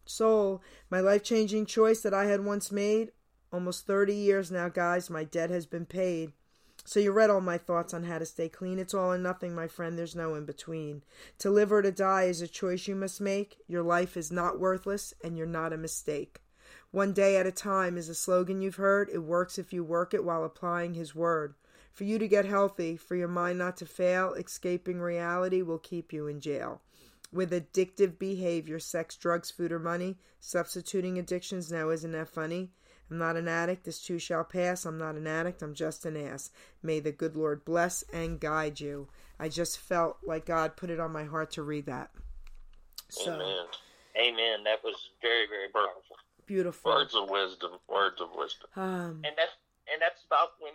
[0.05, 3.13] Soul, my life changing choice that I had once made.
[3.53, 6.33] Almost 30 years now, guys, my debt has been paid.
[6.87, 8.79] So you read all my thoughts on how to stay clean.
[8.79, 9.99] It's all or nothing, my friend.
[9.99, 11.03] There's no in between.
[11.41, 13.59] To live or to die is a choice you must make.
[13.67, 16.43] Your life is not worthless, and you're not a mistake.
[16.93, 19.11] One day at a time is a slogan you've heard.
[19.13, 21.55] It works if you work it while applying His word.
[21.93, 26.13] For you to get healthy, for your mind not to fail, escaping reality will keep
[26.13, 26.83] you in jail.
[27.33, 32.71] With addictive behavior, sex, drugs, food, or money, substituting addictions now isn't that funny?
[33.11, 33.85] I'm not an addict.
[33.85, 34.85] This too shall pass.
[34.85, 35.63] I'm not an addict.
[35.63, 36.51] I'm just an ass.
[36.83, 39.09] May the good Lord bless and guide you.
[39.39, 42.11] I just felt like God put it on my heart to read that.
[43.09, 43.67] So, Amen.
[44.17, 44.65] Amen.
[44.65, 46.17] That was very, very powerful.
[46.47, 46.91] beautiful.
[46.91, 47.73] Words of wisdom.
[47.89, 48.69] Words of wisdom.
[48.75, 49.55] Um, And that's
[49.93, 50.73] and that's about when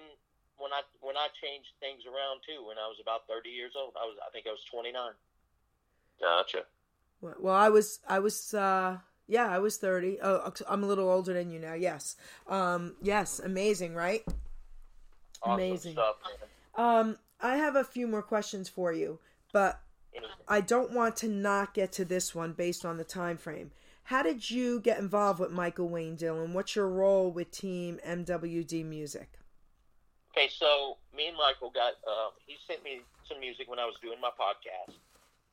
[0.57, 2.63] when I when I changed things around too.
[2.65, 5.11] When I was about thirty years old, I was I think I was twenty nine.
[6.21, 6.63] Gotcha.
[7.19, 8.97] well, I was, I was, uh,
[9.27, 10.19] yeah, I was 30.
[10.21, 11.73] Oh, I'm a little older than you now.
[11.73, 12.15] Yes.
[12.47, 13.39] Um, yes.
[13.39, 14.23] Amazing, right?
[15.41, 15.93] Awesome Amazing.
[15.93, 16.15] stuff.
[16.75, 19.19] Um, I have a few more questions for you,
[19.51, 19.81] but
[20.47, 23.71] I don't want to not get to this one based on the time frame.
[24.03, 26.45] How did you get involved with Michael Wayne Dill?
[26.47, 29.39] What's your role with Team MWD Music?
[30.31, 31.93] Okay, so me and Michael got.
[32.07, 34.95] Uh, he sent me some music when I was doing my podcast,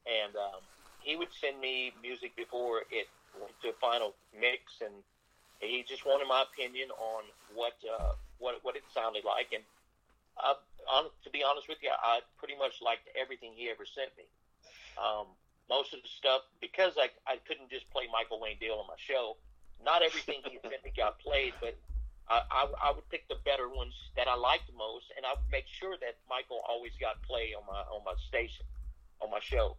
[0.07, 0.61] and um,
[1.01, 3.09] he would send me music before it
[3.62, 4.95] to a final mix, and
[5.61, 7.24] he just wanted my opinion on
[7.55, 9.53] what uh, what what it sounded like.
[9.53, 9.62] And
[10.89, 14.24] on, to be honest with you, I pretty much liked everything he ever sent me.
[14.97, 15.26] Um,
[15.68, 18.99] most of the stuff because I I couldn't just play Michael Wayne Dill on my
[18.99, 19.37] show.
[19.85, 21.76] Not everything he sent me got played, but
[22.26, 25.47] I, I, I would pick the better ones that I liked most, and I would
[25.53, 28.64] make sure that Michael always got play on my on my station,
[29.20, 29.76] on my show.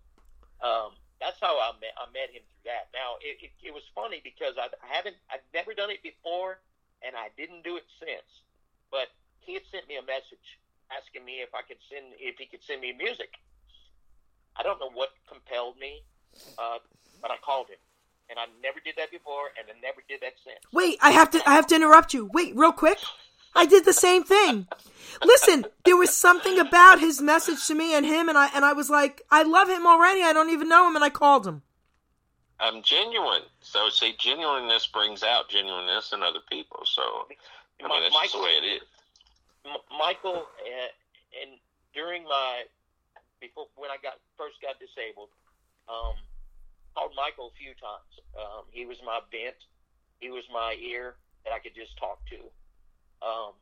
[0.61, 2.89] Um, that's how I met I met him through that.
[2.95, 6.59] Now it, it, it was funny because I, I haven't I've never done it before,
[7.03, 8.27] and I didn't do it since.
[8.91, 10.59] But he had sent me a message
[10.89, 13.35] asking me if I could send if he could send me music.
[14.55, 16.03] I don't know what compelled me,
[16.57, 16.79] uh,
[17.21, 17.79] but I called him,
[18.29, 20.59] and I never did that before, and I never did that since.
[20.73, 22.29] Wait, I have to I have to interrupt you.
[22.33, 22.99] Wait, real quick.
[23.55, 24.67] I did the same thing.
[25.23, 28.73] Listen, there was something about his message to me and him and I and I
[28.73, 30.23] was like, I love him already.
[30.23, 31.63] I don't even know him and I called him.
[32.59, 33.43] I'm genuine.
[33.61, 36.81] So, see, genuineness brings out genuineness in other people.
[36.83, 37.01] So,
[37.81, 38.81] I mean, that's just the way it is.
[39.65, 40.91] M- Michael, uh,
[41.41, 41.55] and
[41.93, 42.63] during my
[43.39, 45.29] before when I got first got disabled,
[45.87, 46.19] um,
[46.95, 48.11] called Michael a few times.
[48.35, 49.55] Um, he was my vent.
[50.19, 52.39] He was my ear that I could just talk to.
[53.21, 53.53] Um,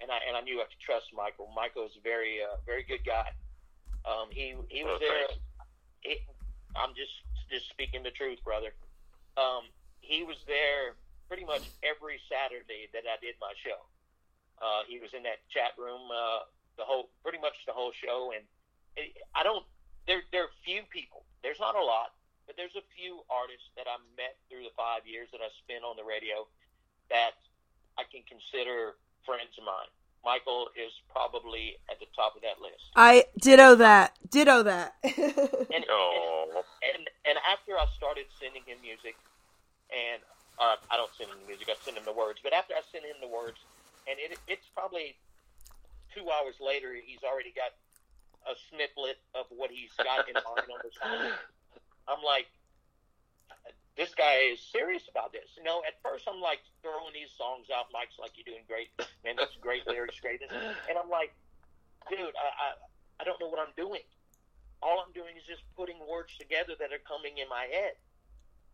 [0.00, 1.48] and I and I knew I could trust Michael.
[1.54, 3.30] Michael is a very uh, very good guy.
[4.04, 5.28] Um, he he was Oh, there.
[6.04, 6.20] It,
[6.76, 7.12] I'm just
[7.50, 8.74] just speaking the truth, brother.
[9.36, 10.96] Um, he was there
[11.28, 13.80] pretty much every Saturday that I did my show.
[14.60, 16.46] Uh, he was in that chat room uh,
[16.76, 18.44] the whole pretty much the whole show, and
[18.96, 19.64] it, I don't.
[20.06, 21.24] There there are few people.
[21.42, 22.12] There's not a lot,
[22.46, 25.84] but there's a few artists that I met through the five years that I spent
[25.84, 26.44] on the radio
[27.08, 27.36] that
[27.98, 29.90] I can consider friends of mine.
[30.24, 32.88] Michael is probably at the top of that list.
[32.96, 34.16] I ditto that.
[34.30, 34.96] Ditto that.
[35.04, 39.16] And, Oh, and and after I started sending him music,
[39.90, 40.22] and
[40.58, 42.38] uh, I don't send him the music, I send him the words.
[42.42, 43.58] But after I send him the words,
[44.08, 45.16] and it, it's probably
[46.14, 47.74] two hours later, he's already got
[48.46, 51.32] a snippet of what he's got in mind on the song.
[52.08, 52.46] I'm like,
[53.96, 55.54] this guy is serious about this.
[55.56, 57.86] You know, at first I'm like throwing these songs out.
[57.92, 58.90] Mike's like, "You're doing great,
[59.22, 59.38] man.
[59.38, 60.42] That's great lyrics, great."
[60.88, 61.34] And I'm like,
[62.10, 62.68] dude, I, I
[63.20, 64.02] I don't know what I'm doing.
[64.82, 67.94] All I'm doing is just putting words together that are coming in my head.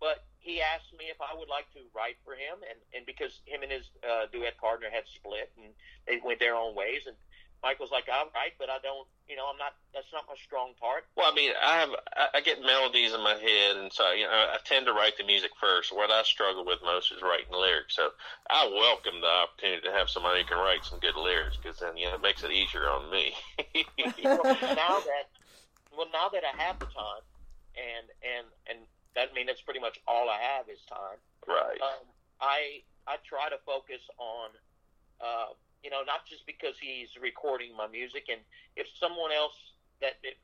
[0.01, 3.45] But he asked me if I would like to write for him, and, and because
[3.45, 5.77] him and his uh, duet partner had split and
[6.09, 7.17] they went their own ways, and
[7.63, 9.77] Michael's like, I'm right, but I don't, you know, I'm not.
[9.93, 11.05] That's not my strong part.
[11.17, 14.25] Well, I mean, I have I, I get melodies in my head, and so you
[14.25, 15.93] know, I tend to write the music first.
[15.93, 17.97] What I struggle with most is writing lyrics.
[17.97, 18.11] So
[18.49, 22.01] I welcome the opportunity to have somebody who can write some good lyrics, because then
[22.01, 23.37] you know it makes it easier on me.
[24.25, 25.29] well, now that,
[25.93, 27.25] well, now that I have the time,
[27.77, 28.79] and and and
[29.15, 31.21] that I mean that's pretty much all I have is time.
[31.47, 31.77] right.
[31.77, 32.09] Um,
[32.41, 34.51] I I try to focus on,
[35.21, 35.53] uh,
[35.83, 38.41] you know, not just because he's recording my music, and
[38.77, 39.57] if someone else
[40.01, 40.37] that if,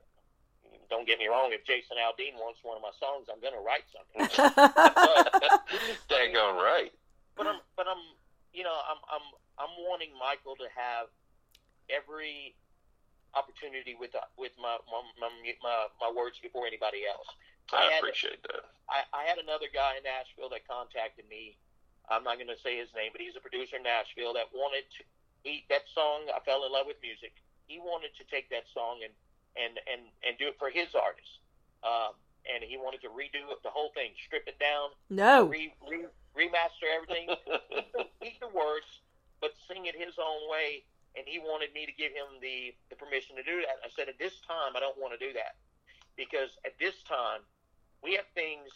[0.89, 3.65] don't get me wrong, if Jason Aldean wants one of my songs, I'm going to
[3.65, 4.23] write something.
[6.09, 6.93] Dang on right.
[7.37, 8.01] but I'm but I'm
[8.55, 9.27] you know I'm I'm
[9.61, 11.13] I'm wanting Michael to have
[11.93, 12.57] every
[13.37, 15.29] opportunity with uh, with my my my,
[15.61, 17.29] my, my words before anybody else.
[17.73, 18.63] I, had- appreciate that.
[18.87, 21.59] I, I had another guy in Nashville that contacted me.
[22.07, 24.87] I'm not going to say his name, but he's a producer in Nashville that wanted
[24.95, 25.03] to.
[25.47, 27.39] He that song I fell in love with music.
[27.71, 29.15] He wanted to take that song and
[29.55, 31.39] and and and do it for his artist.
[31.87, 35.47] Um, and he wanted to redo it, the whole thing, strip it down, no.
[35.47, 36.07] re, re,
[36.39, 37.27] remaster everything,
[38.23, 38.87] keep the words,
[39.41, 40.85] but sing it his own way.
[41.17, 43.81] And he wanted me to give him the, the permission to do that.
[43.83, 45.57] I said, at this time, I don't want to do that
[46.17, 47.41] because at this time,
[48.03, 48.69] we have things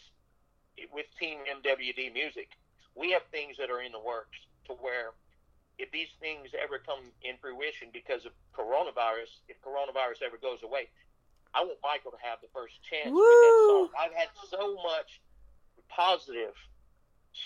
[0.92, 2.48] with Team MWD Music.
[2.96, 5.12] We have things that are in the works to where
[5.80, 10.92] if these things ever come in fruition because of coronavirus, if coronavirus ever goes away,
[11.56, 13.88] I want Michael to have the first chance with that Woo!
[13.88, 13.96] song.
[13.96, 15.18] I've had so much
[15.88, 16.54] positive,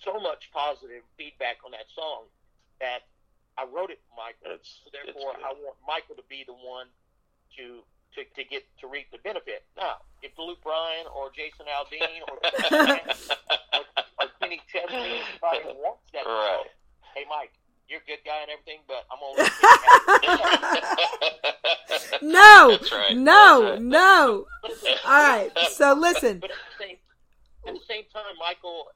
[0.05, 2.27] so much positive feedback on that song
[2.83, 3.07] that
[3.57, 4.59] I wrote it for Michael.
[4.59, 5.47] It's, So therefore, good.
[5.47, 6.91] I want Michael to be the one
[7.57, 7.87] to
[8.19, 9.67] to, to get to reap the benefit.
[9.77, 12.39] Now, if Luke Bryan or Jason Aldean or,
[14.23, 16.63] or Kenny Chesney anybody wants that Right.
[16.63, 16.71] song,
[17.19, 17.51] hey Mike,
[17.89, 19.45] you're a good guy and everything, but I'm only.
[22.11, 22.71] But no.
[22.71, 23.17] That's right.
[23.17, 23.73] No.
[23.73, 23.83] Right.
[23.83, 24.47] No.
[25.05, 25.51] All right.
[25.71, 26.37] So listen.
[26.37, 26.97] at the same
[27.67, 28.89] at the same time, Michael,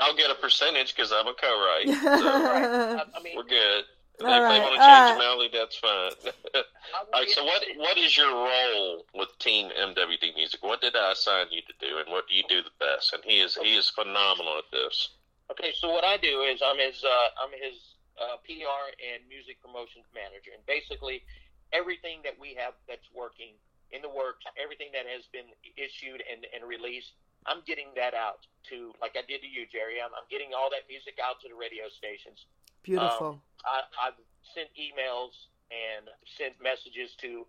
[0.00, 1.88] I'll get a percentage because I'm a co-write.
[1.88, 3.84] So I, I mean, we're good.
[4.18, 5.12] If All they right, want to all change right.
[5.12, 6.10] the melody, that's fine.
[7.12, 10.62] All right, so what what is your role with Team MWD Music?
[10.62, 13.12] What did I assign you to do, and what do you do the best?
[13.12, 15.10] And he is he is phenomenal at this.
[15.50, 19.60] Okay, so what I do is I'm his uh, I'm his uh, PR and music
[19.60, 21.24] promotions manager, and basically
[21.72, 23.56] everything that we have that's working
[23.94, 25.46] in the works, everything that has been
[25.78, 27.14] issued and, and released,
[27.46, 28.42] I'm getting that out
[28.74, 30.02] to like I did to you, Geri.
[30.02, 32.50] I'm, I'm getting all that music out to the radio stations.
[32.82, 33.38] Beautiful.
[33.62, 34.18] I, I've
[34.54, 35.34] sent emails
[35.70, 37.46] and sent messages to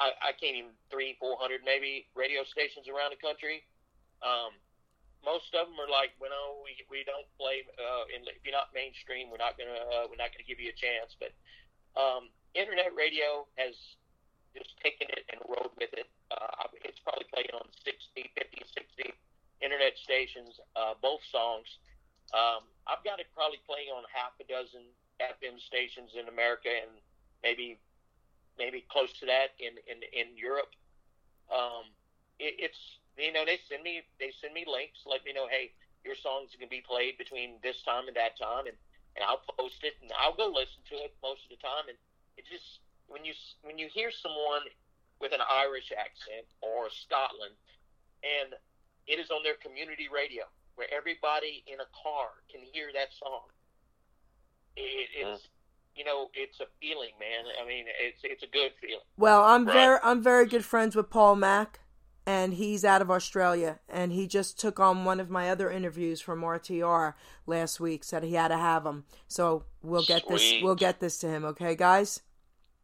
[0.00, 3.64] I, I can't even three, four hundred maybe radio stations around the country.
[4.24, 4.56] Um,
[5.24, 7.64] most of them are like, well, no, we we don't play.
[7.76, 10.72] Uh, in, if you're not mainstream, we're not gonna uh, we're not gonna give you
[10.72, 11.16] a chance.
[11.20, 11.32] But
[11.98, 13.76] um, internet radio has
[14.56, 16.08] just taken it and rode with it.
[16.32, 19.14] Uh, it's probably playing on 60, 50, 60
[19.62, 21.68] internet stations, uh, both songs.
[22.32, 24.86] Um, I've got it probably playing on half a dozen
[25.20, 26.90] FM stations in America and
[27.42, 27.78] maybe
[28.58, 30.72] maybe close to that in in, in Europe.
[31.52, 31.90] Um,
[32.38, 32.80] it, it's
[33.20, 35.72] you know they send me they send me links, let me know hey
[36.04, 38.76] your songs can be played between this time and that time, and
[39.16, 41.98] and I'll post it and I'll go listen to it most of the time, and
[42.36, 44.64] it just when you when you hear someone
[45.20, 47.52] with an Irish accent or Scotland,
[48.24, 48.56] and
[49.06, 50.48] it is on their community radio
[50.80, 53.52] where everybody in a car can hear that song.
[54.76, 55.98] It, it's mm-hmm.
[55.98, 57.44] you know it's a feeling, man.
[57.60, 59.04] I mean, it's it's a good feeling.
[59.18, 59.74] Well, I'm Right.
[59.74, 61.80] very I'm very good friends with Paul Mack,
[62.26, 66.20] and he's out of Australia, and he just took on one of my other interviews
[66.20, 67.14] from RTR
[67.46, 68.04] last week.
[68.04, 71.44] Said he had to have him, so we'll get this we'll get this to him.
[71.44, 72.20] Okay, guys.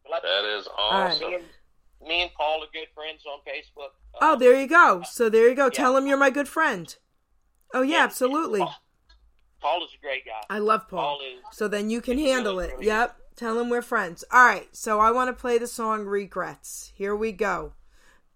[0.09, 1.29] That is awesome.
[1.29, 1.43] me, and,
[2.07, 3.89] me and Paul are good friends on Facebook.
[4.21, 5.03] Oh, there you go.
[5.05, 5.69] So there you go.
[5.69, 6.95] Tell him you're my good friend.
[7.73, 8.59] Oh yeah, absolutely.
[8.59, 8.75] Paul,
[9.61, 10.41] Paul is a great guy.
[10.49, 10.99] I love Paul.
[10.99, 12.73] Paul is So then you can handle it.
[12.79, 13.17] Yep.
[13.35, 14.23] Tell him we're friends.
[14.31, 14.67] All right.
[14.75, 16.91] So I want to play the song Regrets.
[16.95, 17.73] Here we go.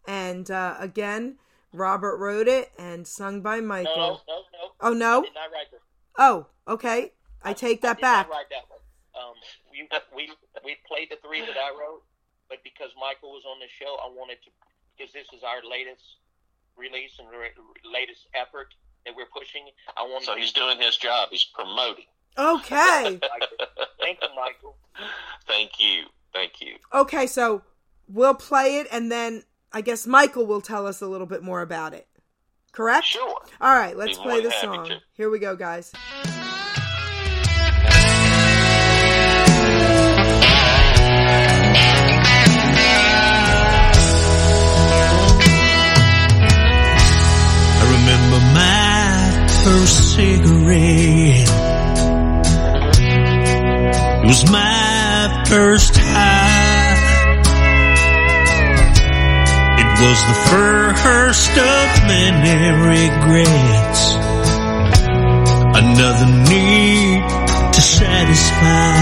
[0.07, 1.37] And uh, again,
[1.73, 3.95] Robert wrote it and sung by Michael.
[3.95, 4.71] no, no, no.
[4.81, 5.21] Oh, I no?
[5.23, 5.79] did not write that.
[6.17, 7.13] Oh, okay.
[7.43, 8.27] I take that did back.
[8.27, 8.79] Not write that one.
[9.13, 9.35] Um,
[9.71, 10.31] we we
[10.63, 12.03] we played the three that I wrote,
[12.49, 14.49] but because Michael was on the show, I wanted to
[14.97, 16.03] because this is our latest
[16.77, 18.73] release and re- latest effort
[19.05, 19.63] that we're pushing.
[19.97, 20.25] I wanted.
[20.25, 21.29] So to he's doing his job.
[21.31, 22.05] He's promoting.
[22.37, 23.19] Okay.
[23.99, 24.75] Thank you, Michael.
[25.47, 26.03] Thank you.
[26.33, 26.75] Thank you.
[26.93, 27.61] Okay, so
[28.07, 29.43] we'll play it and then
[29.73, 32.07] I guess Michael will tell us a little bit more about it.
[32.71, 33.05] Correct?
[33.05, 33.41] Sure.
[33.59, 34.87] All right, let's Be play the song.
[34.87, 35.01] To.
[35.13, 35.91] Here we go, guys.
[49.63, 51.49] first cigarette.
[54.23, 56.40] It was my first time.
[60.01, 62.57] Was the first of many
[62.89, 64.01] regrets.
[65.77, 67.21] Another need
[67.75, 68.95] to satisfy.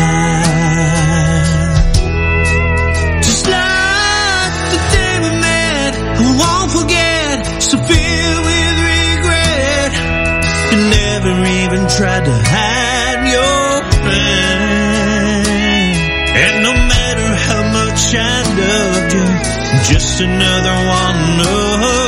[3.24, 9.92] Just like the day we met, I won't forget, so filled with regret.
[10.72, 11.34] You never
[11.64, 13.70] even tried to hide your
[14.04, 15.48] pain.
[16.44, 21.99] And no matter how much I loved you, just another one of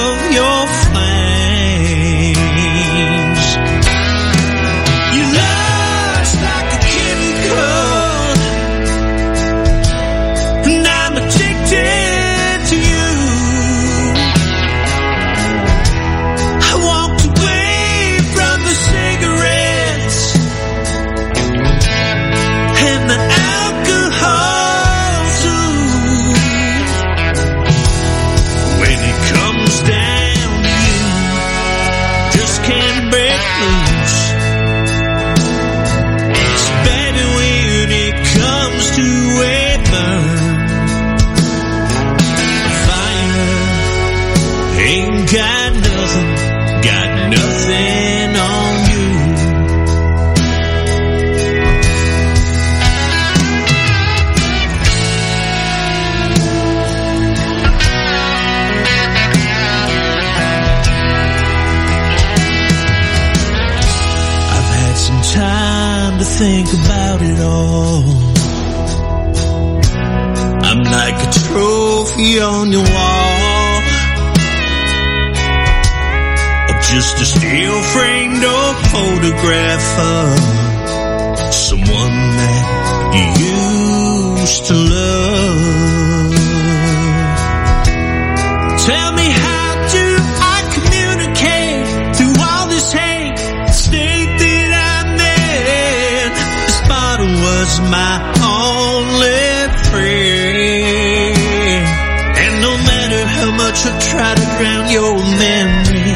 [103.71, 106.11] much I try to drown your memory,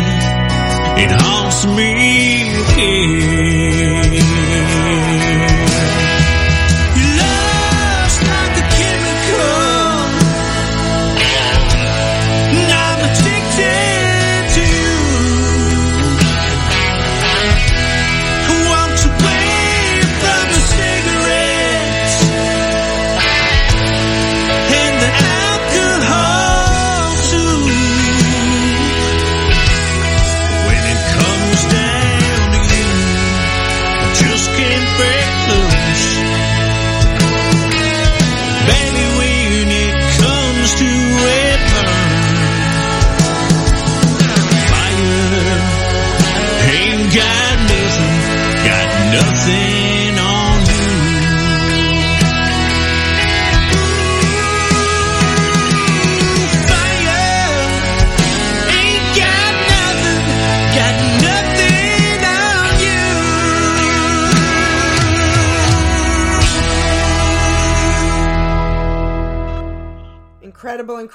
[1.03, 3.34] it haunts me again.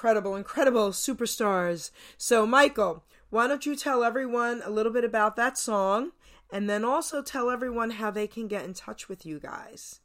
[0.00, 1.90] Incredible, incredible, superstars.
[2.16, 6.12] So, Michael, why don't you tell everyone a little bit about that song
[6.50, 10.00] and then also tell everyone how they can get in touch with you guys?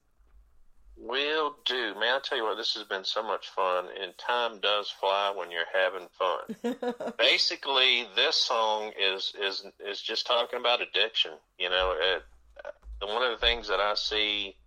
[0.98, 1.94] Will do.
[1.98, 5.34] Man, I tell you what, this has been so much fun, and time does fly
[5.34, 7.14] when you're having fun.
[7.18, 11.32] Basically, this song is is is just talking about addiction.
[11.58, 12.24] You know, it,
[12.66, 14.58] uh, one of the things that I see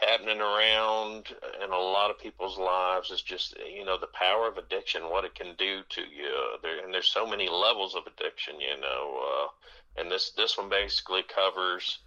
[0.00, 1.26] happening around
[1.62, 5.24] in a lot of people's lives is just you know the power of addiction, what
[5.24, 6.58] it can do to you.
[6.62, 8.60] There, and there's so many levels of addiction.
[8.60, 11.98] You know, uh, and this this one basically covers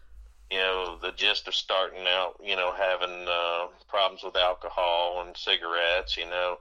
[0.51, 5.35] you know, the gist of starting out, you know, having uh, problems with alcohol and
[5.35, 6.59] cigarettes, you know.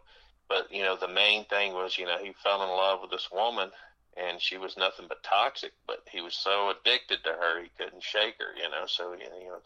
[0.48, 3.28] But, you know, the main thing was, you know, he fell in love with this
[3.30, 3.70] woman
[4.16, 8.02] and she was nothing but toxic, but he was so addicted to her he couldn't
[8.02, 8.84] shake her, you know.
[8.86, 9.60] So, you know,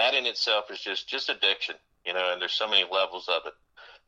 [0.00, 1.76] that in itself is just, just addiction,
[2.06, 3.52] you know, and there's so many levels of it.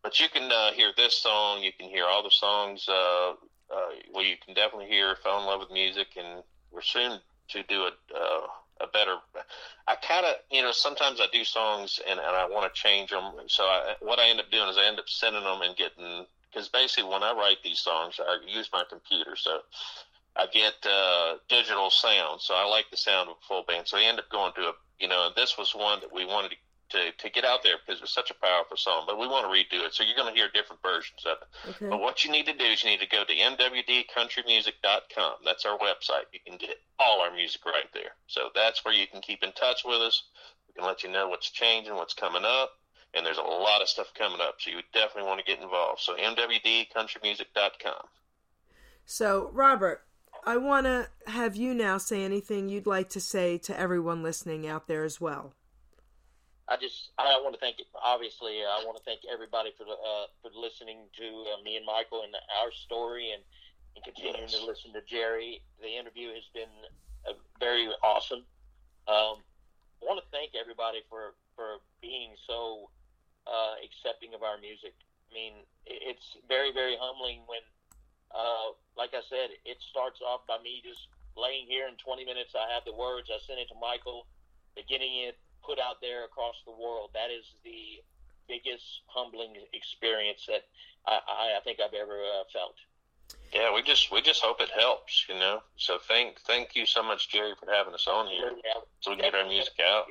[0.03, 3.33] But you can uh, hear this song, you can hear all the songs, uh,
[3.73, 7.63] uh, well, you can definitely hear Fell in Love with Music, and we're soon to
[7.65, 8.47] do a, uh,
[8.81, 9.17] a better.
[9.87, 13.11] I kind of, you know, sometimes I do songs and, and I want to change
[13.11, 13.33] them.
[13.47, 16.27] So I, what I end up doing is I end up sending them and getting
[16.51, 19.61] because basically when I write these songs, I use my computer, so
[20.37, 22.41] I get uh, digital sound.
[22.41, 23.87] So I like the sound of a full band.
[23.87, 26.53] So I end up going to a, you know, this was one that we wanted
[26.93, 29.05] to, to get out there because it's such a powerful song.
[29.07, 31.49] But we want to redo it, so you're going to hear different versions of it.
[31.71, 31.89] Okay.
[31.89, 35.33] But what you need to do is you need to go to mwdcountrymusic.com.
[35.45, 36.27] That's our website.
[36.33, 38.13] You can get all our music right there.
[38.27, 40.23] So that's where you can keep in touch with us.
[40.69, 42.79] We can let you know what's changing, what's coming up,
[43.15, 44.61] and there's a lot of stuff coming up.
[44.61, 46.01] So you definitely want to get involved.
[46.01, 48.07] So mwdcountrymusic.com.
[49.05, 50.05] So, Robert,
[50.45, 54.67] I want to have you now say anything you'd like to say to everyone listening
[54.67, 55.55] out there as well.
[56.69, 60.27] I just I want to thank obviously I want to thank everybody for the, uh,
[60.41, 62.33] for listening to uh, me and Michael and
[62.63, 63.43] our story and,
[63.95, 64.59] and continuing Yes.
[64.59, 65.61] to listen to Geri.
[65.81, 66.73] The interview has been
[67.29, 68.47] uh, very awesome.
[69.07, 69.43] Um,
[70.01, 72.89] I want to thank everybody for for being so
[73.47, 74.95] uh, accepting of our music.
[75.31, 75.53] I mean,
[75.87, 77.61] it's very very humbling when,
[78.35, 82.53] uh, like I said, it starts off by me just laying here in 20 minutes.
[82.57, 83.31] I have the words.
[83.33, 84.27] I send it to Michael.
[84.75, 87.11] They're getting it put out there across the world.
[87.15, 88.03] That is the
[88.49, 90.67] biggest humbling experience that
[91.07, 92.77] I, I, I think I've ever uh, felt.
[93.55, 95.63] Yeah, we just we just hope it helps, you know.
[95.77, 98.51] So thank thank you so much, Geri, for having us on here
[99.01, 100.07] so we can get our music out.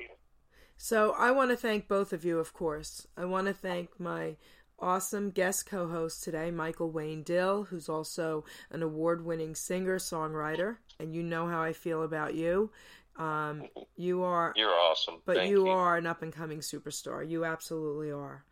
[0.76, 3.06] So, I want to thank both of you, of course.
[3.16, 4.36] I want to thank my
[4.78, 10.76] awesome guest co host today, Michael Wayne Dill, who's also an award winning singer songwriter.
[10.98, 12.70] And you know how I feel about you.
[13.16, 13.64] Um,
[13.96, 15.20] you are You're awesome.
[15.26, 17.28] but Thank you, are an up and coming superstar.
[17.28, 18.44] You absolutely are.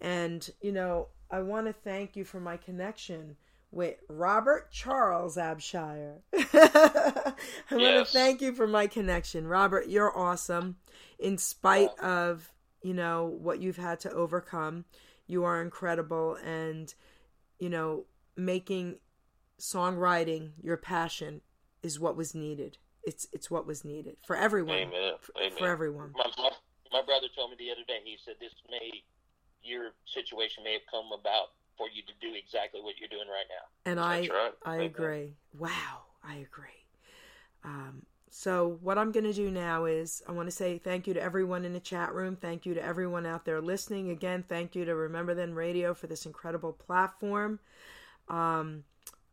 [0.00, 3.36] And, you know, I want to thank you for my connection
[3.70, 6.18] with Robert Charles Abshire.
[6.32, 7.34] I
[7.72, 9.46] want to thank you for my connection.
[9.48, 10.76] Robert, you're awesome.
[11.18, 12.52] In spite of,
[12.82, 14.84] you know, what you've had to overcome,
[15.26, 16.36] you are incredible.
[16.44, 16.94] And,
[17.58, 18.04] you know,
[18.36, 18.96] making
[19.58, 21.40] songwriting your passion
[21.82, 22.78] is what was needed.
[23.02, 24.76] It's it's what was needed for everyone.
[24.76, 25.12] Amen.
[25.20, 25.58] For, Amen.
[25.58, 26.12] for everyone.
[26.16, 26.50] My, my,
[26.92, 29.02] my brother told me the other day, he said, this may,
[29.62, 33.46] your situation may have come about for you to do exactly what you're doing right
[33.48, 33.90] now.
[33.90, 34.52] And I right.
[34.64, 34.86] I Amen.
[34.86, 35.34] agree.
[35.58, 36.86] Wow, I agree.
[37.64, 38.06] Um,
[38.36, 41.22] so what I'm going to do now is I want to say thank you to
[41.22, 42.34] everyone in the chat room.
[42.34, 44.10] Thank you to everyone out there listening.
[44.10, 47.60] Again, thank you to Remember Then Radio for this incredible platform.
[48.28, 48.82] Um,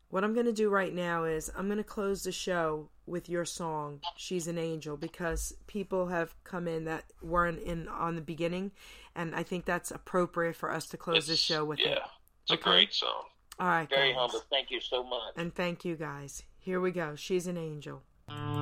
[0.10, 3.28] what I'm going to do right now is I'm going to close the show with
[3.28, 8.22] your song "She's an Angel" because people have come in that weren't in on the
[8.22, 8.70] beginning,
[9.16, 11.88] and I think that's appropriate for us to close the show with it.
[11.88, 12.02] yeah, it.
[12.44, 13.24] it's a great song.
[13.60, 14.20] All right, Very guys.
[14.20, 14.44] humble.
[14.52, 15.34] Thank you so much.
[15.38, 16.44] And thank you guys.
[16.60, 17.16] Here we go.
[17.16, 18.04] She's an angel.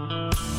[0.09, 0.58] When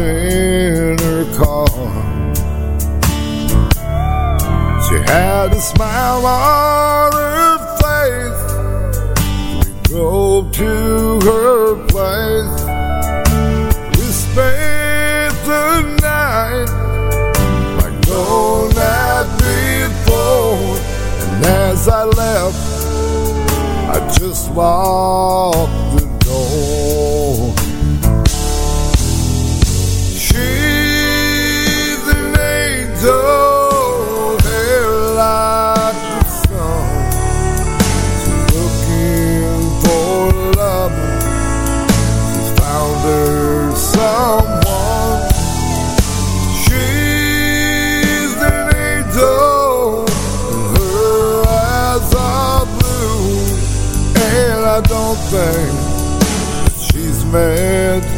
[0.00, 1.68] in her car,
[4.86, 8.42] she had a smile on her face.
[9.66, 12.62] We drove to her place.
[13.96, 16.70] We spent the night
[17.78, 20.78] like no night before.
[21.22, 22.62] And as I left,
[23.94, 25.79] I just walked
[55.30, 58.09] She's meant